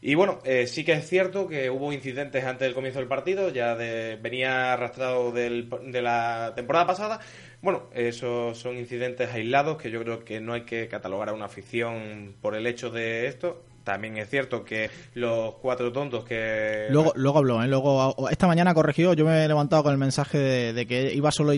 [0.00, 3.48] Y bueno, eh, sí que es cierto que hubo incidentes antes del comienzo del partido,
[3.50, 7.18] ya de- venía arrastrado del- de la temporada pasada.
[7.62, 11.46] Bueno, esos son incidentes aislados que yo creo que no hay que catalogar a una
[11.46, 13.64] afición por el hecho de esto.
[13.82, 16.86] También es cierto que los cuatro tontos que...
[16.90, 17.66] Luego, luego habló, ¿eh?
[17.66, 20.38] Luego, esta mañana corrigió, yo me he levantado con el mensaje
[20.74, 21.52] de, que iba solo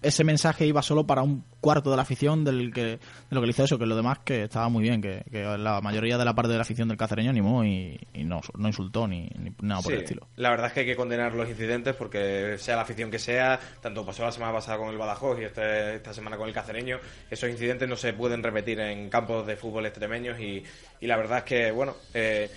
[0.00, 2.98] ese mensaje iba solo para un cuarto de la afición del que, de
[3.30, 5.80] lo que le hizo eso, que lo demás que estaba muy bien, que, que la
[5.80, 9.08] mayoría de la parte de la afición del cacereño animó y, y no, no insultó
[9.08, 10.28] ni, ni nada por Sí, el estilo.
[10.36, 13.58] La verdad es que hay que condenar los incidentes porque sea la afición que sea,
[13.82, 16.98] tanto pasó la semana pasada con el Badajoz y este- esta semana con el Cacereño,
[17.30, 20.62] esos incidentes no se pueden repetir en campos de fútbol extremeños y,
[21.00, 22.48] y la verdad es que, bueno, eh,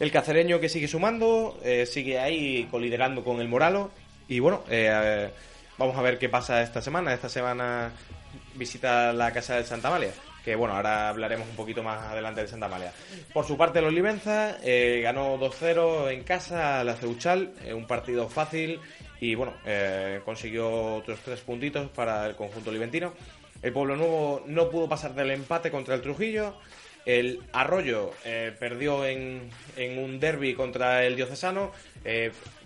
[0.00, 3.90] el Cacereño que sigue sumando, eh, sigue ahí coliderando con el Moralo
[4.28, 5.30] y bueno, eh, eh,
[5.78, 7.12] vamos a ver qué pasa esta semana.
[7.12, 7.92] Esta semana
[8.54, 10.12] visita la casa del Santa Amalia.
[10.44, 12.92] Que bueno, ahora hablaremos un poquito más adelante del Santa Amalia.
[13.32, 17.86] Por su parte, los Livenza eh, ganó 2-0 en casa a la Ceuchal, eh, un
[17.86, 18.80] partido fácil
[19.20, 23.12] y bueno, eh, consiguió otros tres puntitos para el conjunto liventino.
[23.62, 26.54] El Pueblo Nuevo no pudo pasar del empate contra el Trujillo.
[27.04, 28.10] El Arroyo
[28.58, 31.70] perdió en, en un derby contra el Diocesano,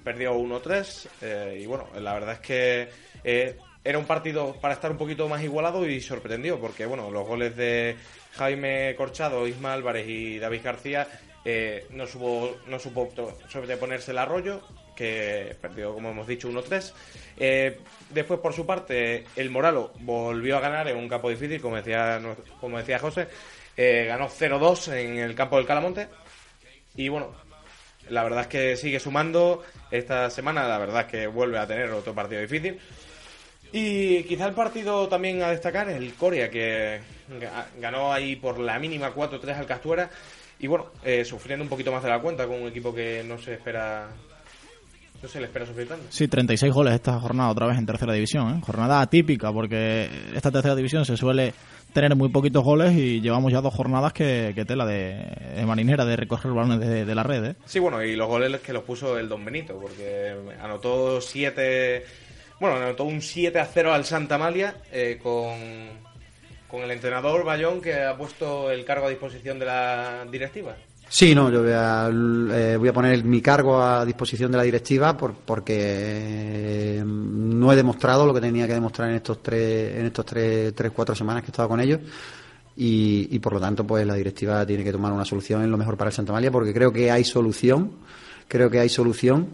[0.03, 2.89] perdió 1-3 eh, y bueno, la verdad es que
[3.25, 7.27] eh, era un partido para estar un poquito más igualado y sorprendió porque bueno, los
[7.27, 7.97] goles de
[8.33, 11.09] Jaime Corchado, Isma Álvarez y David García
[11.45, 13.09] eh, no, supo, no supo
[13.49, 14.61] sobreponerse el Arroyo
[14.95, 16.93] que perdió, como hemos dicho, 1-3.
[17.39, 21.77] Eh, después, por su parte, el Moralo volvió a ganar en un campo difícil, como
[21.77, 22.21] decía,
[22.61, 23.27] como decía José.
[23.75, 26.09] Ganó 0-2 en el campo del Calamonte.
[26.97, 27.33] Y bueno,
[28.11, 29.63] la verdad es que sigue sumando.
[29.91, 32.79] Esta semana, la verdad es que vuelve a tener otro partido difícil.
[33.73, 37.01] Y quizá el partido también a destacar es el Corea, que
[37.41, 40.11] ga- ganó ahí por la mínima 4-3 al Castuera.
[40.59, 43.39] Y bueno, eh, sufriendo un poquito más de la cuenta con un equipo que no
[43.39, 44.09] se espera.
[45.23, 46.07] No se le espera sufrir tanto.
[46.09, 48.57] Sí, 36 goles esta jornada otra vez en tercera división.
[48.57, 48.61] ¿eh?
[48.65, 51.53] Jornada atípica porque esta tercera división se suele
[51.93, 56.51] tener muy poquitos goles y llevamos ya dos jornadas que, tela de, marinera de recoger
[56.53, 57.45] balones de, de la red.
[57.45, 57.55] ¿eh?
[57.67, 62.05] Sí, bueno, y los goles que los puso el Don Benito, porque anotó siete.
[62.59, 65.55] Bueno, anotó un 7 a 0 al Santa Amalia eh, con,
[66.69, 70.77] con el entrenador Bayón que ha puesto el cargo a disposición de la directiva.
[71.13, 74.63] Sí, no, yo voy a, eh, voy a poner mi cargo a disposición de la
[74.63, 75.75] directiva por- porque
[76.99, 80.73] eh, no he demostrado lo que tenía que demostrar en estos tres, en estos tres,
[80.73, 81.99] tres cuatro semanas que he estado con ellos
[82.77, 85.77] y, y por lo tanto pues la directiva tiene que tomar una solución en lo
[85.77, 87.91] mejor para el Santa María porque creo que hay solución,
[88.47, 89.49] creo que hay solución.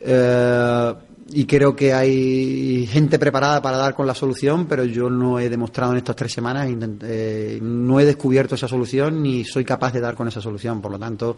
[0.00, 0.94] Eh,
[1.28, 5.48] y creo que hay gente preparada para dar con la solución, pero yo no he
[5.48, 9.92] demostrado en estas tres semanas, intent- eh, no he descubierto esa solución ni soy capaz
[9.92, 10.80] de dar con esa solución.
[10.80, 11.36] Por lo tanto,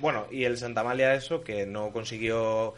[0.00, 2.74] Bueno, y el Santa Amalia eso, que no consiguió...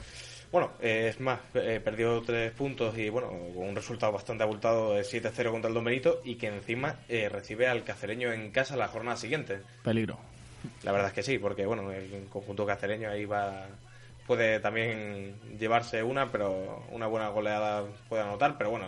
[0.52, 4.92] Bueno, eh, es más, eh, perdió tres puntos y bueno, con un resultado bastante abultado
[4.94, 8.76] de 7-0 contra el Don Benito y que encima eh, recibe al cacereño en casa
[8.76, 9.62] la jornada siguiente.
[9.82, 10.18] Peligro.
[10.84, 13.66] La verdad es que sí, porque bueno, el conjunto cacereño ahí va
[14.26, 18.86] puede también llevarse una, pero una buena goleada puede anotar, pero bueno,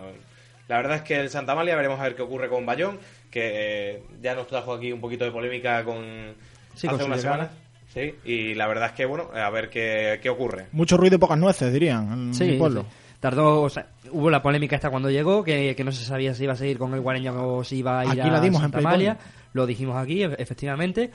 [0.69, 2.99] la verdad es que el Santa Amalia veremos a ver qué ocurre con Bayón,
[3.31, 3.51] que
[3.95, 6.35] eh, ya nos trajo aquí un poquito de polémica con
[6.75, 7.51] Sí, hace unas semanas.
[7.93, 10.67] Sí, y la verdad es que bueno, a ver qué, qué ocurre.
[10.73, 12.83] Mucho ruido y pocas nueces, dirían, en Sí, mi pueblo.
[12.83, 12.87] sí.
[13.21, 16.45] Tardó, o sea, hubo la polémica esta cuando llegó, que, que no se sabía si
[16.45, 18.59] iba a seguir con el Guareño o si iba a ir Aquí a la dimos
[18.61, 18.93] en Santa Playpon.
[18.93, 19.19] Amalia.
[19.55, 21.11] Lo dijimos aquí, e- efectivamente.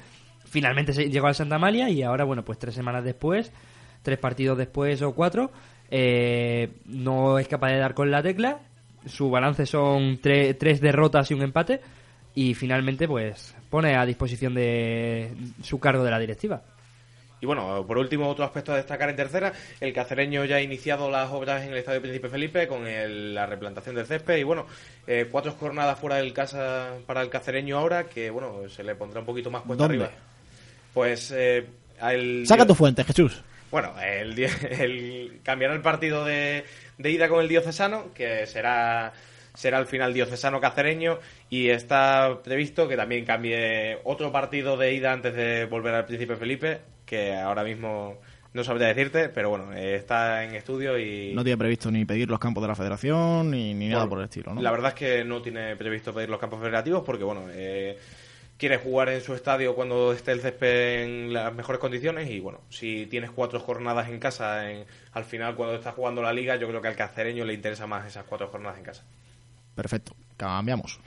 [0.45, 3.51] Finalmente se llegó al Santa Amalia y ahora, bueno, pues tres semanas después,
[4.03, 5.51] tres partidos después o cuatro,
[5.89, 8.59] eh, no es capaz de dar con la tecla.
[9.05, 11.81] Su balance son tre- tres derrotas y un empate.
[12.33, 15.31] Y finalmente, pues, pone a disposición de
[15.63, 16.61] su cargo de la directiva.
[17.41, 21.09] Y bueno, por último, otro aspecto a destacar en tercera, el cacereño ya ha iniciado
[21.09, 24.67] las obras en el Estadio Príncipe Felipe con el- la replantación del césped y bueno,
[25.07, 29.21] eh, cuatro jornadas fuera del casa para el cacereño ahora que bueno, se le pondrá
[29.21, 30.03] un poquito más cuesta ¿Dónde?
[30.05, 30.17] arriba.
[30.93, 31.65] Pues eh,
[32.11, 33.41] el Saca tu fuente, Jesús.
[33.71, 34.37] Bueno, el,
[34.79, 36.65] el- cambiará el partido de,
[36.97, 39.13] de ida con el diocesano, que será
[39.53, 45.11] será al final diocesano cacereño y está previsto que también cambie otro partido de ida
[45.11, 48.17] antes de volver al Príncipe Felipe, que ahora mismo
[48.53, 52.39] no sabría decirte, pero bueno, está en estudio y No tiene previsto ni pedir los
[52.39, 54.61] campos de la federación ni, ni nada por el estilo, ¿no?
[54.61, 57.97] La verdad es que no tiene previsto pedir los campos federativos porque, bueno, eh,
[58.61, 62.61] quiere jugar en su estadio cuando esté el césped en las mejores condiciones y, bueno,
[62.69, 66.67] si tienes cuatro jornadas en casa, en- al final cuando estás jugando la liga, yo
[66.67, 69.03] creo que al cacereño le interesa más esas cuatro jornadas en casa.
[69.73, 70.15] Perfecto.
[70.37, 70.99] Cambiamos.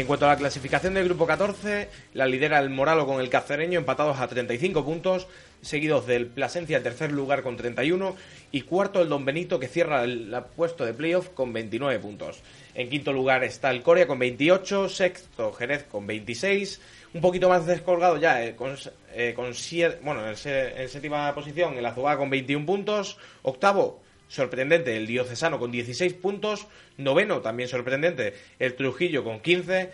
[0.00, 3.78] En cuanto a la clasificación del grupo 14, la lidera el Moralo con el Cacereño
[3.78, 5.28] empatados a 35 puntos,
[5.60, 8.16] seguidos del Plasencia en tercer lugar con 31
[8.50, 12.40] y cuarto el Don Benito que cierra el puesto de playoff con 29 puntos.
[12.74, 16.80] En quinto lugar está el Corea con 28, sexto Jerez con 26,
[17.12, 18.76] un poquito más descolgado ya eh, con,
[19.12, 20.34] eh, con siete- bueno, en,
[20.78, 26.68] en séptima posición el Azubá con 21 puntos, octavo sorprendente el Diocesano con 16 puntos,
[26.96, 29.90] noveno también sorprendente el Trujillo con 15,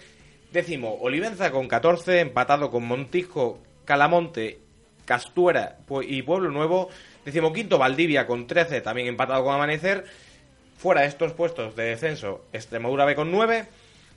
[0.52, 4.58] décimo Olivenza con 14, empatado con Montijo, Calamonte,
[5.06, 6.90] Castuera y Pueblo Nuevo,
[7.24, 10.04] decimoquinto Valdivia con 13, también empatado con Amanecer,
[10.76, 13.66] fuera de estos puestos de descenso Extremadura B con 9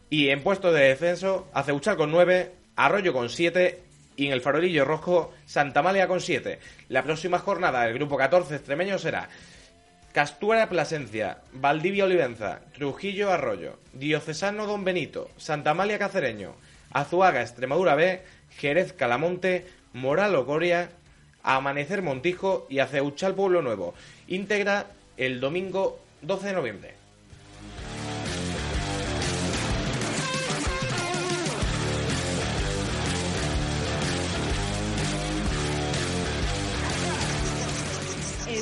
[0.09, 3.83] y en puestos de descenso Aceuchal con 9, Arroyo con 7
[4.17, 6.59] y en el farolillo rojo Santa Malia con 7.
[6.89, 9.29] La próxima jornada del grupo 14 extremeño será
[10.13, 16.55] Castuera Plasencia, Valdivia Olivenza, Trujillo Arroyo, Diocesano Don Benito, Santa Amalia Cacereño,
[16.91, 18.23] Azuaga Extremadura B,
[18.57, 20.89] Jerez Calamonte, Moral Coria,
[21.43, 23.93] Amanecer Montijo y Aceuchal Pueblo Nuevo.
[24.27, 26.98] Íntegra el domingo 12 de noviembre.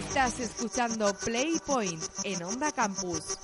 [0.08, 3.38] Estás escuchando Play Point en Onda Campus.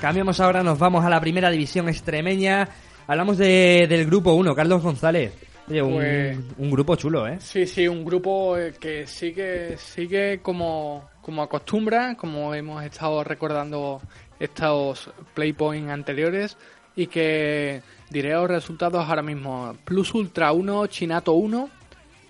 [0.00, 2.68] Cambiamos ahora, nos vamos a la primera división extremeña.
[3.06, 5.32] Hablamos de- del grupo 1, Carlos González.
[5.68, 7.36] Oye, un, Pues- un grupo chulo, ¿eh?
[7.40, 14.00] Sí, sí, un grupo eh, que sigue, sigue como, como acostumbra, como hemos estado recordando
[14.38, 16.56] estos playpoints anteriores,
[16.96, 19.76] y que diré los resultados ahora mismo.
[19.84, 21.68] Plus Ultra 1, Chinato 1,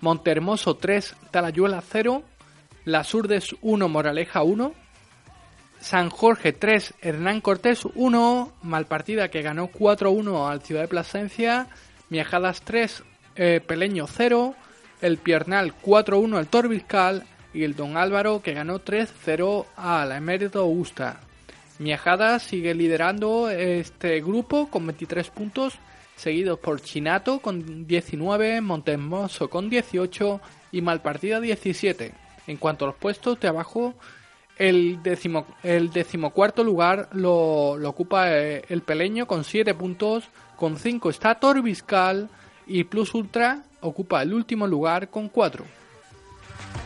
[0.01, 2.21] Montehermoso 3, Talayuela 0,
[2.85, 4.73] La Surdes 1, Moraleja 1,
[5.81, 11.67] San Jorge 3, Hernán Cortés 1, Malpartida que ganó 4-1 al Ciudad de Plasencia,
[12.09, 13.03] Miajadas 3,
[13.35, 14.53] eh, Peleño 0,
[15.01, 21.19] el Piernal 4-1 al Torbiscal y el Don Álvaro que ganó 3-0 al Emérito Augusta.
[21.79, 25.79] Miajadas sigue liderando este grupo con 23 puntos,
[26.15, 30.41] seguidos por Chinato con 19, Montehermoso con 18
[30.73, 32.13] y Malpartida 17.
[32.45, 33.95] En cuanto a los puestos de abajo,
[34.57, 40.77] el, décimo, el decimocuarto lugar lo, lo ocupa eh, el Peleño con 7 puntos, con
[40.77, 42.29] 5 está Torbiscal
[42.67, 45.65] y Plus Ultra ocupa el último lugar con 4.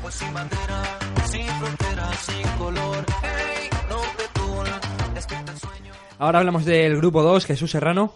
[0.01, 3.05] Pues sin bandera, sin frontera, sin color.
[3.21, 5.93] Hey, no el sueño.
[6.17, 8.13] Ahora hablamos del grupo 2, Jesús Serrano.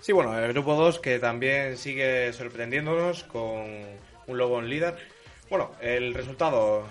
[0.00, 3.64] Sí, bueno, el grupo 2 que también sigue sorprendiéndonos con
[4.26, 4.96] un Lobón líder.
[5.50, 6.84] Bueno, el resultado,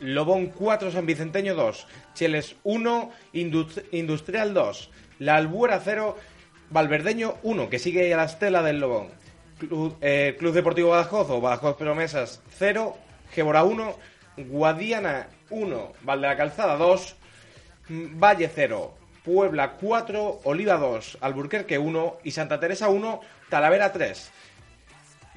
[0.00, 6.16] Lobón 4, San Vicenteño 2, Cheles 1, Indust- Industrial 2, La Albuera 0,
[6.70, 9.08] Valverdeño 1, que sigue a la estela del Lobón.
[9.58, 12.96] Club, eh, Club Deportivo Badajoz o Badajoz Promesas 0,
[13.32, 13.94] Gébora 1,
[14.38, 17.16] Guadiana 1, Valde la Calzada 2,
[17.88, 18.94] Valle 0,
[19.24, 23.20] Puebla 4, Oliva 2, Alburquerque 1 y Santa Teresa 1,
[23.50, 24.32] Talavera 3.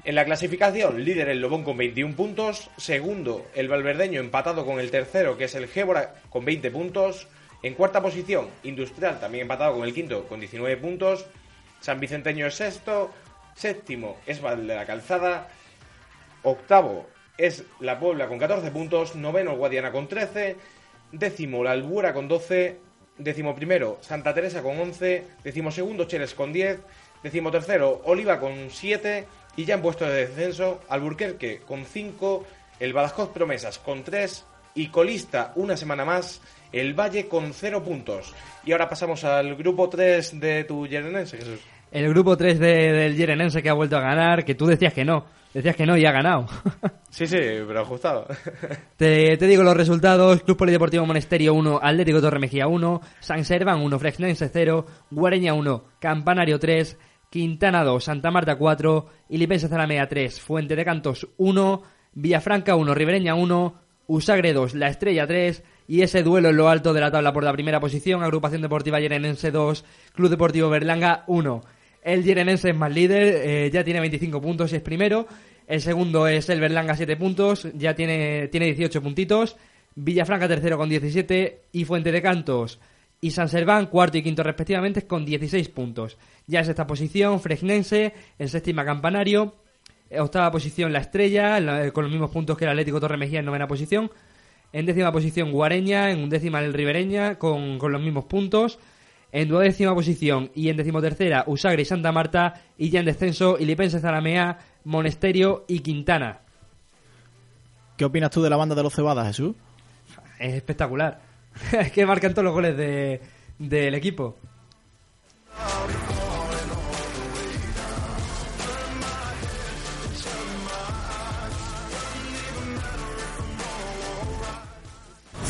[0.04, 4.90] En la clasificación, líder el Lobón con 21 puntos, segundo el Valverdeño empatado con el
[4.90, 7.26] tercero que es el Gébora con 20 puntos,
[7.62, 11.24] en cuarta posición Industrial también empatado con el quinto con 19 puntos,
[11.80, 13.12] San Vicenteño es sexto,
[13.54, 15.48] séptimo es Val de la Calzada,
[16.42, 17.06] octavo
[17.38, 20.56] es la Puebla con 14 puntos, noveno Guadiana con 13,
[21.12, 22.76] décimo la Albuera con 12,
[23.16, 26.78] décimo primero Santa Teresa con 11, décimo segundo Cheles con 10,
[27.22, 32.44] décimo tercero Oliva con 7 y ya en puesto de descenso Alburquerque con 5,
[32.80, 34.44] el Badajoz Promesas con 3
[34.74, 36.40] y colista una semana más
[36.72, 38.34] el Valle con 0 puntos.
[38.64, 41.60] Y ahora pasamos al grupo 3 de tu Yerenense, Jesús.
[41.92, 45.04] El grupo 3 de- del Yerenense que ha vuelto a ganar, que tú decías que
[45.04, 45.24] no.
[45.52, 46.46] Decías que no y ha ganado.
[47.14, 48.26] Sí, sí, pero ajustado.
[48.96, 50.42] Te, te digo los resultados.
[50.42, 56.58] Club Polideportivo Monesterio 1, Atlético Torremejía 1, San Serván 1, Frexnense 0, Guareña 1, Campanario
[56.58, 56.96] 3,
[57.34, 61.82] Quintana 2, Santa Marta 4, Ilipense Zalamea 3, Fuente de Cantos 1,
[62.12, 63.74] Villafranca 1, Ribereña 1,
[64.06, 67.42] Usagre 2, La Estrella 3 y ese duelo en lo alto de la tabla por
[67.42, 71.60] la primera posición, Agrupación Deportiva Yerenense 2, Club Deportivo Berlanga 1.
[72.04, 75.26] El Yerenense es más líder, eh, ya tiene 25 puntos y es primero.
[75.66, 79.56] El segundo es el Berlanga, 7 puntos, ya tiene, tiene 18 puntitos.
[79.96, 81.62] Villafranca, tercero con 17.
[81.72, 82.78] Y Fuente de Cantos
[83.26, 86.18] y San Serván, cuarto y quinto respectivamente, con 16 puntos.
[86.46, 89.54] Ya es esta posición, Fregnense, en séptima Campanario.
[90.10, 93.16] En octava posición La Estrella, en la- con los mismos puntos que el Atlético Torre
[93.16, 94.10] Mejía en novena posición.
[94.74, 98.78] En décima posición Guareña, en undécima el Ribereña, con, con los mismos puntos.
[99.32, 102.60] En duodécima posición y en decimotercera Usagre y Santa Marta.
[102.76, 106.40] Y ya en descenso Ilipense Zaramea, Monesterio y Quintana.
[107.96, 109.54] ¿Qué opinas tú de la banda de los Cebadas, Jesús?
[110.38, 111.20] Es espectacular.
[111.72, 113.20] Es que marcan todos los goles de,
[113.58, 114.36] del equipo.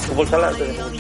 [0.07, 0.93] Fútbol sala tenemos.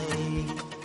[0.00, 0.79] When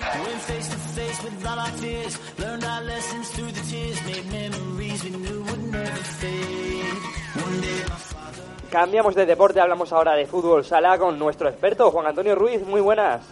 [0.00, 4.26] Went face to face with all our fears, learned our lessons through the tears, made
[4.32, 7.44] memories we knew would never fade.
[7.44, 8.42] One day my father.
[8.70, 12.62] Cambiamos de deporte, hablamos ahora de fútbol sala con nuestro experto Juan Antonio Ruiz.
[12.62, 13.28] Muy buenas.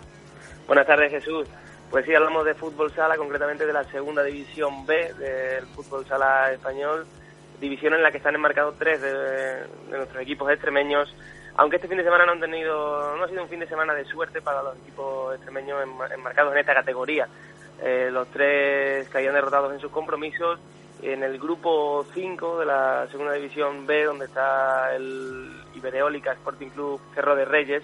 [0.66, 1.48] Buenas tardes, Jesús.
[1.90, 6.52] Pues sí, hablamos de fútbol sala, concretamente de la segunda división B del fútbol sala
[6.52, 7.06] español,
[7.60, 11.14] división en la que están enmarcados tres de, de nuestros equipos extremeños,
[11.58, 13.92] aunque este fin de semana no han tenido, no ha sido un fin de semana
[13.92, 17.28] de suerte para los equipos extremeños enma- enmarcados en esta categoría.
[17.82, 20.58] Eh, los tres caían derrotados en sus compromisos.
[21.02, 27.00] En el grupo 5 de la segunda división B, donde está el Ibereólica Sporting Club
[27.14, 27.82] Cerro de Reyes,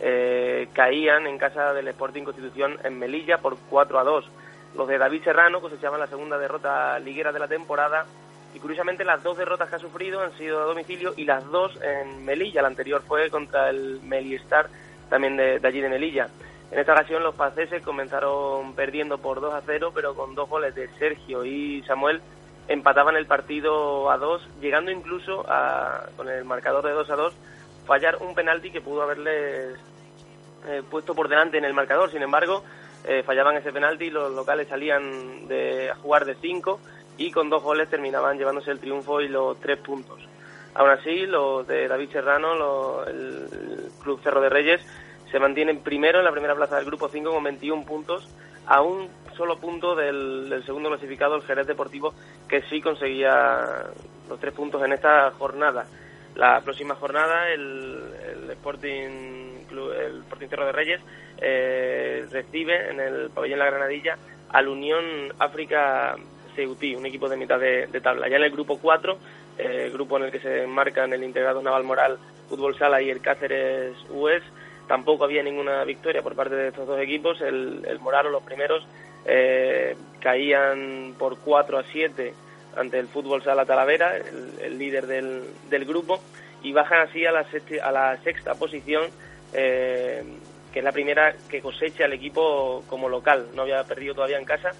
[0.00, 4.30] eh, caían en casa del Sporting Constitución en Melilla por 4 a 2.
[4.76, 8.06] Los de David Serrano cosechaban la segunda derrota liguera de la temporada
[8.54, 11.78] y curiosamente las dos derrotas que ha sufrido han sido a domicilio y las dos
[11.82, 12.62] en Melilla.
[12.62, 14.68] La anterior fue contra el Melistar,
[15.08, 16.28] también de, allí de Melilla.
[16.70, 20.74] En esta ocasión los paceses comenzaron perdiendo por 2 a 0, pero con dos goles
[20.74, 22.20] de Sergio y Samuel
[22.68, 27.34] empataban el partido a 2, llegando incluso a, con el marcador de 2 a 2,
[27.86, 29.76] fallar un penalti que pudo haberles
[30.68, 32.10] eh, puesto por delante en el marcador.
[32.12, 32.62] Sin embargo,
[33.04, 36.78] eh, fallaban ese penalti y los locales salían de, a jugar de 5
[37.20, 40.18] y con dos goles terminaban llevándose el triunfo y los tres puntos.
[40.74, 44.80] Aún así, los de David Serrano, lo- el, Club Cerro de Reyes,
[45.30, 48.26] se mantienen primero en la primera plaza del grupo 5 con 21 puntos,
[48.66, 52.14] a un solo punto del, segundo clasificado, el Jerez Deportivo,
[52.48, 53.84] que sí conseguía
[54.28, 55.84] los tres puntos en esta jornada.
[56.36, 61.00] La próxima jornada, el, Sporting, el Sporting Cerro de Reyes
[61.38, 64.16] eh, recibe en el pabellón La Granadilla
[64.48, 65.04] al Unión
[65.38, 66.16] África
[66.54, 68.28] Ceutí, un equipo de mitad de, tabla.
[68.28, 69.18] Ya en el grupo 4,
[69.58, 73.20] eh, grupo en el que se enmarcan el integrado Naval Moral, Fútbol Sala y el
[73.20, 74.42] Cáceres US,
[74.88, 77.40] tampoco había ninguna victoria por parte de estos dos equipos.
[77.40, 78.84] El, el Moral o los primeros
[79.24, 82.34] eh, caían por 4 a 7
[82.76, 86.20] ante el Fútbol Sala Talavera, el, líder del, grupo,
[86.62, 89.04] y bajan así a la, sexti- a la sexta posición,
[89.52, 90.22] eh,
[90.72, 93.48] que es la primera que cosecha el equipo como local.
[93.54, 94.70] No había perdido todavía en casa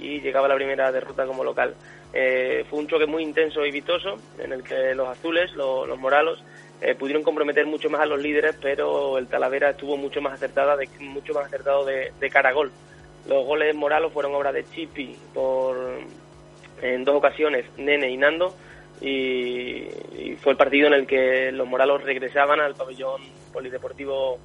[0.00, 1.74] y llegaba la primera derrota como local.
[2.12, 5.98] Eh, fue un choque muy intenso y vistoso en el que los azules, lo- los
[5.98, 6.42] moralos,
[6.80, 10.76] eh, pudieron comprometer mucho más a los líderes, pero el Talavera estuvo mucho más acertada,
[10.76, 12.72] de, mucho más acertado de, de cara a gol.
[13.28, 15.76] Los goles moralos fueron obra de Chipi por
[16.82, 18.54] en dos ocasiones Nene y Nando
[19.02, 19.88] y,
[20.40, 23.20] fue el partido en el que los moralos regresaban al pabellón
[23.52, 24.38] polideportivo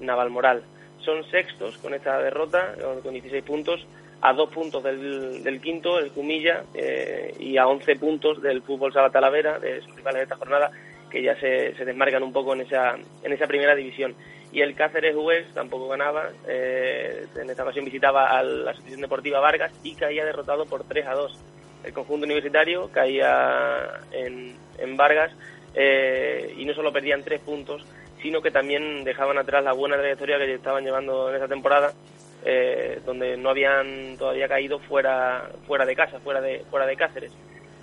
[0.00, 0.62] Naval Moral.
[1.04, 3.84] Son sextos con esta derrota, con- con 16 puntos,
[4.22, 8.92] a dos puntos del, del quinto, el Cumilla, eh, y a 11 puntos del Fútbol
[8.92, 10.70] Sala Talavera, de sus rivales de esta jornada,
[11.10, 14.14] que ya se, se desmarcan un poco en esa, en esa primera división.
[14.52, 19.40] Y el Cáceres US tampoco ganaba, eh, en esta ocasión visitaba a la Asociación Deportiva
[19.40, 21.38] Vargas y caía derrotado por 3 a 2.
[21.84, 25.32] El conjunto universitario caía en, en Vargas
[25.74, 27.86] eh, y no solo perdían tres puntos,
[28.20, 31.92] sino que también dejaban atrás la buena trayectoria que estaban llevando en esa temporada,
[32.44, 37.32] eh, donde no habían todavía caído fuera, fuera de casa, fuera de, fuera de Cáceres.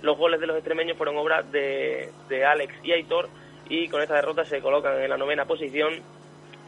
[0.02, 3.28] Los goles de los extremeños fueron obra de, de Alex y Aitor
[3.68, 5.94] y con esta derrota se colocan en la novena posición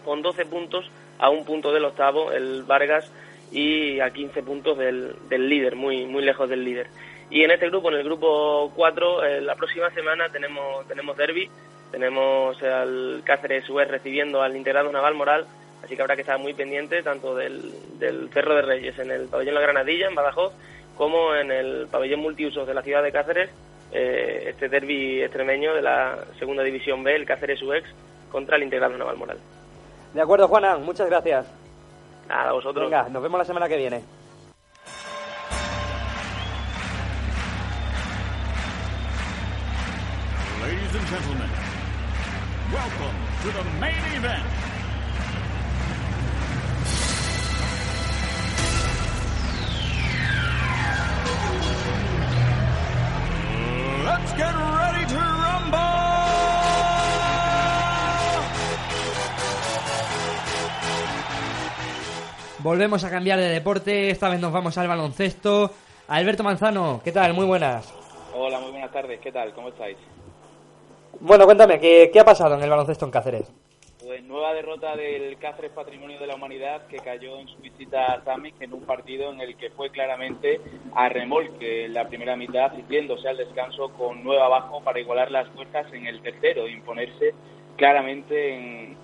[0.05, 3.11] con 12 puntos a un punto del octavo, el Vargas,
[3.53, 6.86] y a 15 puntos del, del líder, muy, muy lejos del líder.
[7.30, 11.49] Y en este grupo, en el grupo 4, eh, la próxima semana tenemos, tenemos derby,
[11.91, 15.47] tenemos al Cáceres US recibiendo al integrado Naval Moral,
[15.85, 19.28] así que habrá que estar muy pendiente tanto del, del Cerro de Reyes en el
[19.28, 20.53] pabellón La Granadilla, en Badajoz,
[20.97, 23.51] como en el pabellón multiusos de la ciudad de Cáceres,
[23.93, 27.89] eh, este derby extremeño de la segunda división B, el Cáceres UX,
[28.31, 29.39] contra el integrado Naval Moral.
[30.14, 31.47] De acuerdo, Juana, muchas gracias.
[32.28, 32.85] Nada, a vosotros.
[32.85, 34.03] Venga, nos vemos la semana que viene.
[40.61, 41.51] Ladies and gentlemen,
[42.72, 44.80] welcome to the main event.
[54.05, 55.79] Let's get ready to rumble!
[62.59, 65.71] Volvemos a cambiar de deporte, esta vez nos vamos al baloncesto.
[66.09, 67.35] Alberto Manzano, ¿qué tal?
[67.35, 67.93] Muy buenas.
[68.35, 69.21] Hola, muy buenas tardes.
[69.21, 69.53] ¿Qué tal?
[69.55, 69.97] ¿Cómo estáis?
[71.21, 73.53] Bueno, cuéntame, ¿qué, qué ha pasado en el baloncesto en Cáceres?
[74.11, 78.21] Pues nueva derrota del Cáceres Patrimonio de la Humanidad que cayó en su visita a
[78.23, 80.61] Zamek en un partido en el que fue claramente
[80.97, 85.87] a remolque la primera mitad, yéndose al descanso con nueve abajo para igualar las fuerzas
[85.93, 87.35] en el tercero e imponerse
[87.77, 88.53] claramente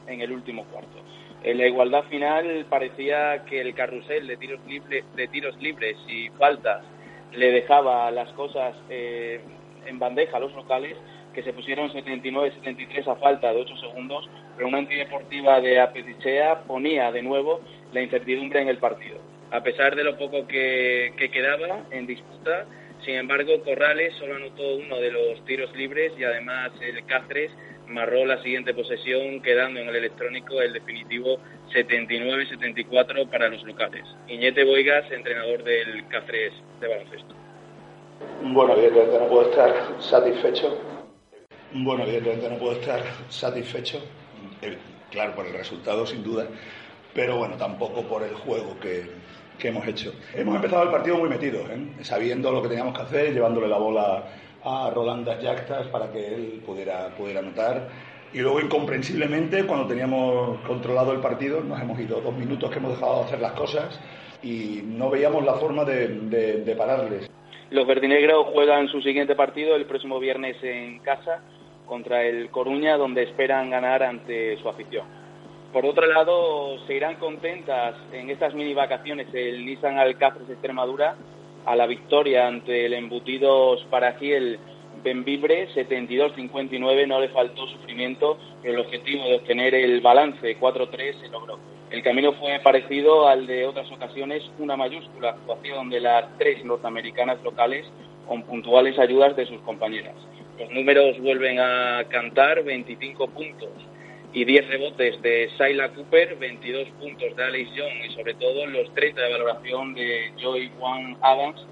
[0.09, 0.99] en, el último cuarto.
[1.45, 6.31] En la igualdad final parecía que el carrusel de tiros, libre- de tiros libres y
[6.31, 6.85] faltas
[7.31, 9.41] le dejaba las cosas eh,
[9.87, 10.97] en bandeja a los locales,
[11.37, 14.27] que se pusieron 79-73 a falta de 8 segundos,
[14.57, 17.61] pero una antideportiva de Apetichea ponía de nuevo
[17.93, 19.19] la incertidumbre en el partido.
[19.51, 22.65] A pesar de lo poco que, que quedaba en disputa,
[23.05, 27.53] sin embargo, Corrales solo anotó uno de los tiros libres y además el Cáceres
[27.87, 31.39] marró la siguiente posesión, quedando en el electrónico el definitivo
[31.75, 34.05] 79-74 para los locales.
[34.27, 37.35] Iñete Boigas, entrenador del Cáceres de baloncesto.
[38.43, 40.97] Bueno, evidentemente no puedo estar satisfecho.
[41.73, 43.99] Bueno, evidentemente no puedo estar satisfecho.
[44.63, 44.77] Eh,
[45.09, 46.47] Claro, por el resultado, sin duda.
[47.15, 49.05] Pero bueno, tampoco por el juego que,
[49.57, 50.13] que hemos hecho.
[50.35, 51.79] Hemos empezado el partido muy metidos, ¿eh?
[52.03, 54.25] sabiendo lo que teníamos que hacer, llevándole la bola
[54.65, 57.89] a Rolandas Yactas para que él pudiera, pudiera anotar.
[58.35, 62.91] Y luego, incomprensiblemente, cuando teníamos controlado el partido, nos hemos ido dos minutos que hemos
[62.91, 64.01] dejado de hacer las cosas
[64.43, 67.31] y no veíamos la forma de, de- de pararles.
[67.71, 71.41] Los verdinegros juegan su siguiente partido el próximo viernes en casa
[71.87, 75.07] contra el Coruña, donde esperan ganar ante su afición.
[75.73, 81.17] Por otro lado, se irán contentas en estas mini vacaciones el Nissan Alcáceres Extremadura
[81.65, 84.59] a la victoria ante el embutidos Paragiel
[85.03, 87.07] Benvibre 72-59.
[87.07, 91.59] No le faltó sufrimiento, pero el objetivo de obtener el balance 4-3 se logró.
[91.91, 97.43] El camino fue parecido al de otras ocasiones, una mayúscula actuación de las tres norteamericanas
[97.45, 97.87] locales
[98.27, 100.15] con puntuales ayudas de sus compañeras.
[100.59, 103.69] Los números vuelven a cantar 25 puntos
[104.33, 108.93] y 10 rebotes de Sayla Cooper, 22 puntos de Alice Young y sobre todo los
[108.95, 111.65] 30 de valoración de Joy Juan Adams.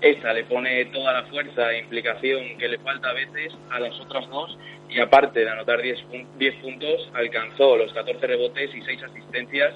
[0.00, 3.98] Esta le pone toda la fuerza e implicación que le falta a veces a las
[4.00, 4.58] otras dos
[4.90, 9.74] y aparte de anotar 10, pun- 10 puntos, alcanzó los 14 rebotes y 6 asistencias.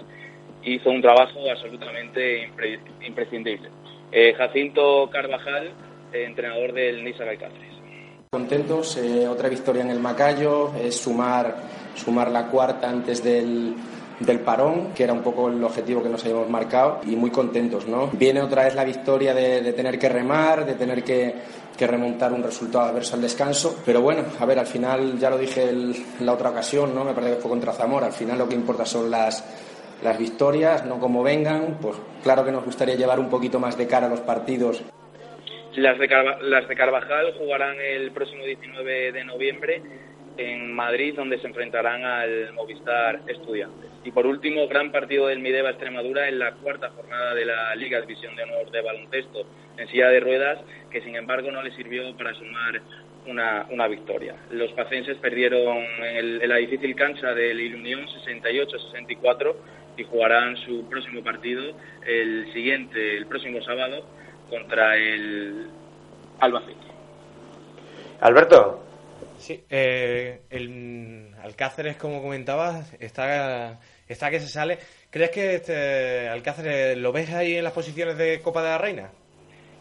[0.64, 3.68] Hizo un trabajo absolutamente impre- imprescindible.
[4.10, 5.70] Eh, Jacinto Carvajal,
[6.12, 7.75] entrenador del Nissan Alcáceres.
[8.30, 11.56] Contentos, eh, otra victoria en el Macayo, es sumar,
[11.94, 13.74] sumar la cuarta antes del,
[14.20, 17.86] del parón, que era un poco el objetivo que nos habíamos marcado, y muy contentos,
[17.86, 18.08] ¿no?
[18.12, 21.34] Viene otra vez la victoria de, tener que remar, de tener que,
[21.76, 25.38] que remontar un resultado adverso al descanso, pero bueno, a ver, al final, ya lo
[25.38, 27.04] dije en la otra ocasión, ¿no?
[27.04, 29.44] Me parece que fue contra Zamora, al final lo que importa son las,
[30.02, 33.86] las victorias, no como vengan, pues claro que nos gustaría llevar un poquito más de
[33.86, 34.82] cara a los partidos
[35.76, 39.82] Las de, Carva- las de Carvajal jugarán el próximo 19 de noviembre
[40.38, 43.90] en Madrid, donde se enfrentarán al Movistar Estudiantes.
[44.04, 48.00] Y por último, gran partido del Mideva Extremadura en la cuarta jornada de la Liga
[48.00, 49.46] División de Honor de Baloncesto
[49.78, 50.58] en silla de ruedas,
[50.90, 52.80] que sin embargo no le sirvió para sumar
[53.26, 54.34] una, una victoria.
[54.50, 59.54] Los pacenses perdieron en, la difícil cancha del Ilunión 68-64
[59.96, 61.74] y jugarán su próximo partido
[62.06, 64.06] el siguiente, el próximo sábado,
[64.48, 65.68] contra el
[66.40, 66.86] Albacete.
[68.20, 68.82] Alberto.
[69.38, 73.78] Sí, eh, el Alcáceres, como comentabas, está,
[74.08, 74.78] está que se sale.
[75.10, 79.10] ¿Crees que este Alcáceres lo ves ahí en las posiciones de Copa de la Reina?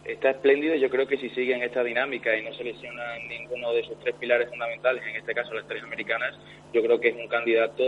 [0.03, 3.84] Está espléndido, yo creo que si siguen esta dinámica y no se lesionan ninguno de
[3.86, 6.36] sus tres pilares fundamentales, en este caso las tres americanas,
[6.72, 7.84] yo creo que es un candidato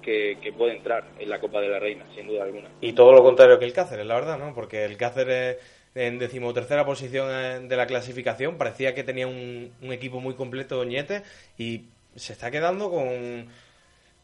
[0.00, 2.70] que, que puede entrar en la Copa de la Reina, sin duda alguna.
[2.80, 4.54] Y todo lo contrario que el Cáceres, la verdad, ¿no?
[4.54, 5.58] Porque el Cáceres
[5.98, 11.22] en decimotercera posición eh, de la clasificación parecía que tenía un, equipo muy completo Ñete
[11.58, 13.48] y se está quedando con,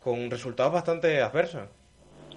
[0.00, 1.68] con resultados bastante adversos.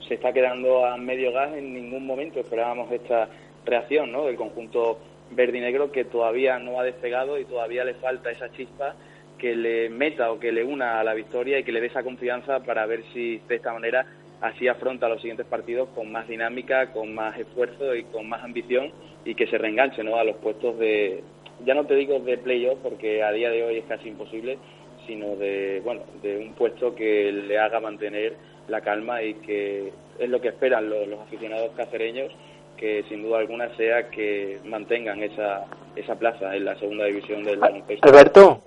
[0.08, 3.30] se está quedando a medio gas en ningún momento esperábamos esta
[3.64, 4.26] reacción ¿no?
[4.26, 8.52] del conjunto verde y negro que todavía no ha despegado y todavía le falta esa
[8.54, 8.96] chispa
[9.38, 12.02] que le meta o que le una a la victoria y que le dé esa
[12.02, 14.08] confianza para ver si de esta manera
[14.42, 18.92] así afronta los siguientes partidos con más dinámica, con más esfuerzo y con más ambición
[19.28, 20.16] y que se reenganche ¿no?
[20.16, 21.22] a los puestos de,
[21.66, 24.58] ya no te digo de playoff porque a día de hoy es casi imposible,
[25.06, 28.38] sino de, bueno, de un puesto que le haga mantener
[28.70, 32.32] la calma y que es lo que esperan los, los aficionados cacereños,
[32.78, 35.66] que sin duda alguna sea que mantengan esa,
[35.98, 38.08] esa plaza en la segunda división del baloncesto.
[38.08, 38.64] Alberto,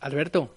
[0.00, 0.50] Alberto,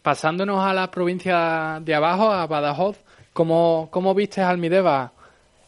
[0.00, 3.04] pasándonos a la provincia de abajo, a Badajoz,
[3.34, 5.12] ¿cómo, cómo viste a Almideva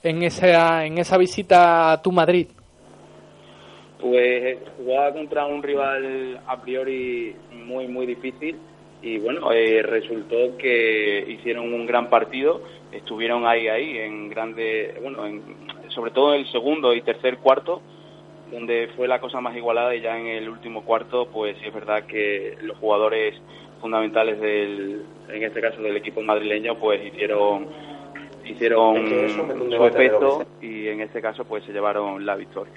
[0.02, 2.48] en esa, en esa visita a tu Madrid?
[4.00, 8.56] Pues jugaba contra un rival a priori muy, muy difícil
[9.02, 15.26] y bueno, eh, resultó que hicieron un gran partido, estuvieron ahí, ahí, en grande, bueno,
[15.26, 15.42] en,
[15.88, 17.80] sobre todo en el segundo y tercer cuarto,
[18.50, 21.74] donde fue la cosa más igualada y ya en el último cuarto, pues sí es
[21.74, 23.34] verdad que los jugadores
[23.80, 27.68] fundamentales del, en este caso del equipo madrileño, pues hicieron
[28.50, 32.74] hicieron Es que su efecto y en este caso pues se llevaron la victoria.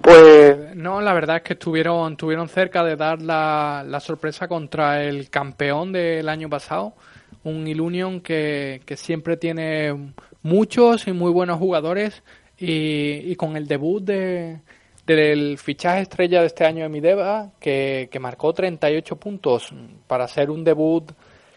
[0.00, 5.02] Pues no, la verdad es que estuvieron, estuvieron cerca de dar la, la sorpresa contra
[5.02, 6.92] el campeón del año pasado,
[7.42, 10.12] un Ilunion que, que siempre tiene
[10.42, 12.22] muchos y muy buenos jugadores
[12.58, 14.60] y, y con el debut de,
[15.06, 19.72] del fichaje estrella de este año de Mideva, que, que marcó 38 puntos
[20.06, 21.12] para ser un debut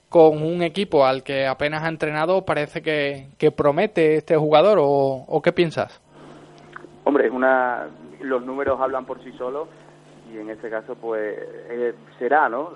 [0.09, 5.41] con un equipo al que apenas ha entrenado, parece que, que promete este jugador o,
[5.43, 6.01] qué piensas?
[7.03, 7.87] Hombre, una
[8.21, 9.67] los números hablan por sí solos
[10.33, 11.37] y en este caso pues
[11.69, 12.71] eh, será, ¿no?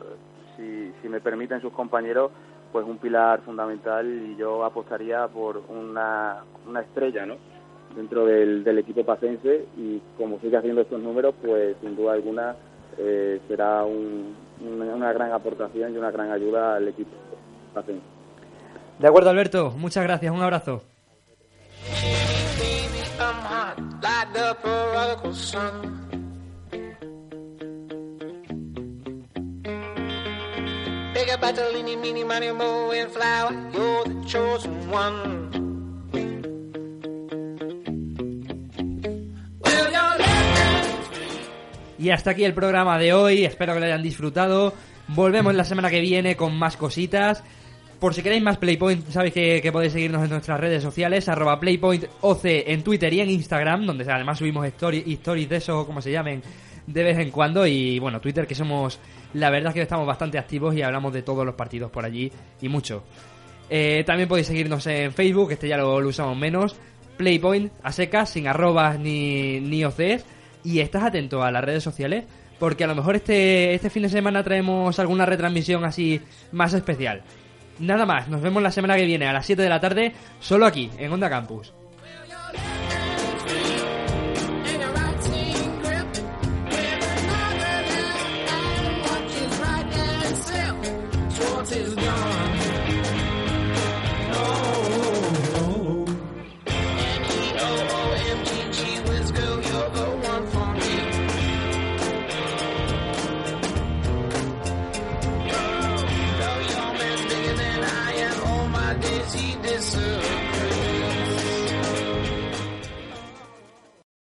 [0.55, 2.31] Si, si me permiten sus compañeros,
[2.71, 7.35] pues un pilar fundamental y yo apostaría por una, una estrella, ¿no?
[7.95, 12.55] Dentro del, del equipo pacense y como sigue haciendo estos números, pues sin duda alguna
[12.97, 17.11] eh, será un- una, gran aportación y una gran ayuda al equipo.
[18.99, 19.71] De acuerdo, Alberto.
[19.71, 20.33] Muchas gracias.
[20.33, 20.83] Un abrazo.
[31.43, 33.51] A mo, and flower.
[33.73, 35.70] You're the chosen one.
[42.01, 43.45] Y hasta aquí el programa de hoy.
[43.45, 44.73] Espero que lo hayan disfrutado.
[45.09, 47.43] Volvemos la semana que viene con más cositas.
[47.99, 52.39] Por si queréis más Playpoint, sabéis que, podéis seguirnos en nuestras redes sociales, arroba PlaypointOC
[52.43, 56.41] en Twitter y en Instagram, donde además subimos story, stories de eso, como se llamen,
[56.87, 57.67] de vez en cuando.
[57.67, 58.99] Y bueno, Twitter, que somos,
[59.35, 62.31] la verdad es que estamos bastante activos y hablamos de todos los partidos por allí
[62.61, 63.03] y mucho.
[63.69, 66.75] Eh, también podéis seguirnos en Facebook, este ya lo, lo usamos menos.
[67.15, 70.25] Playpoint, a secas, sin arrobas ni, ni OCs.
[70.63, 72.25] Y estás atento a las redes sociales,
[72.59, 77.23] porque a lo mejor este, este fin de semana traemos alguna retransmisión así más especial.
[77.79, 80.65] Nada más, nos vemos la semana que viene a las 7 de la tarde, solo
[80.65, 81.73] aquí, en Onda Campus.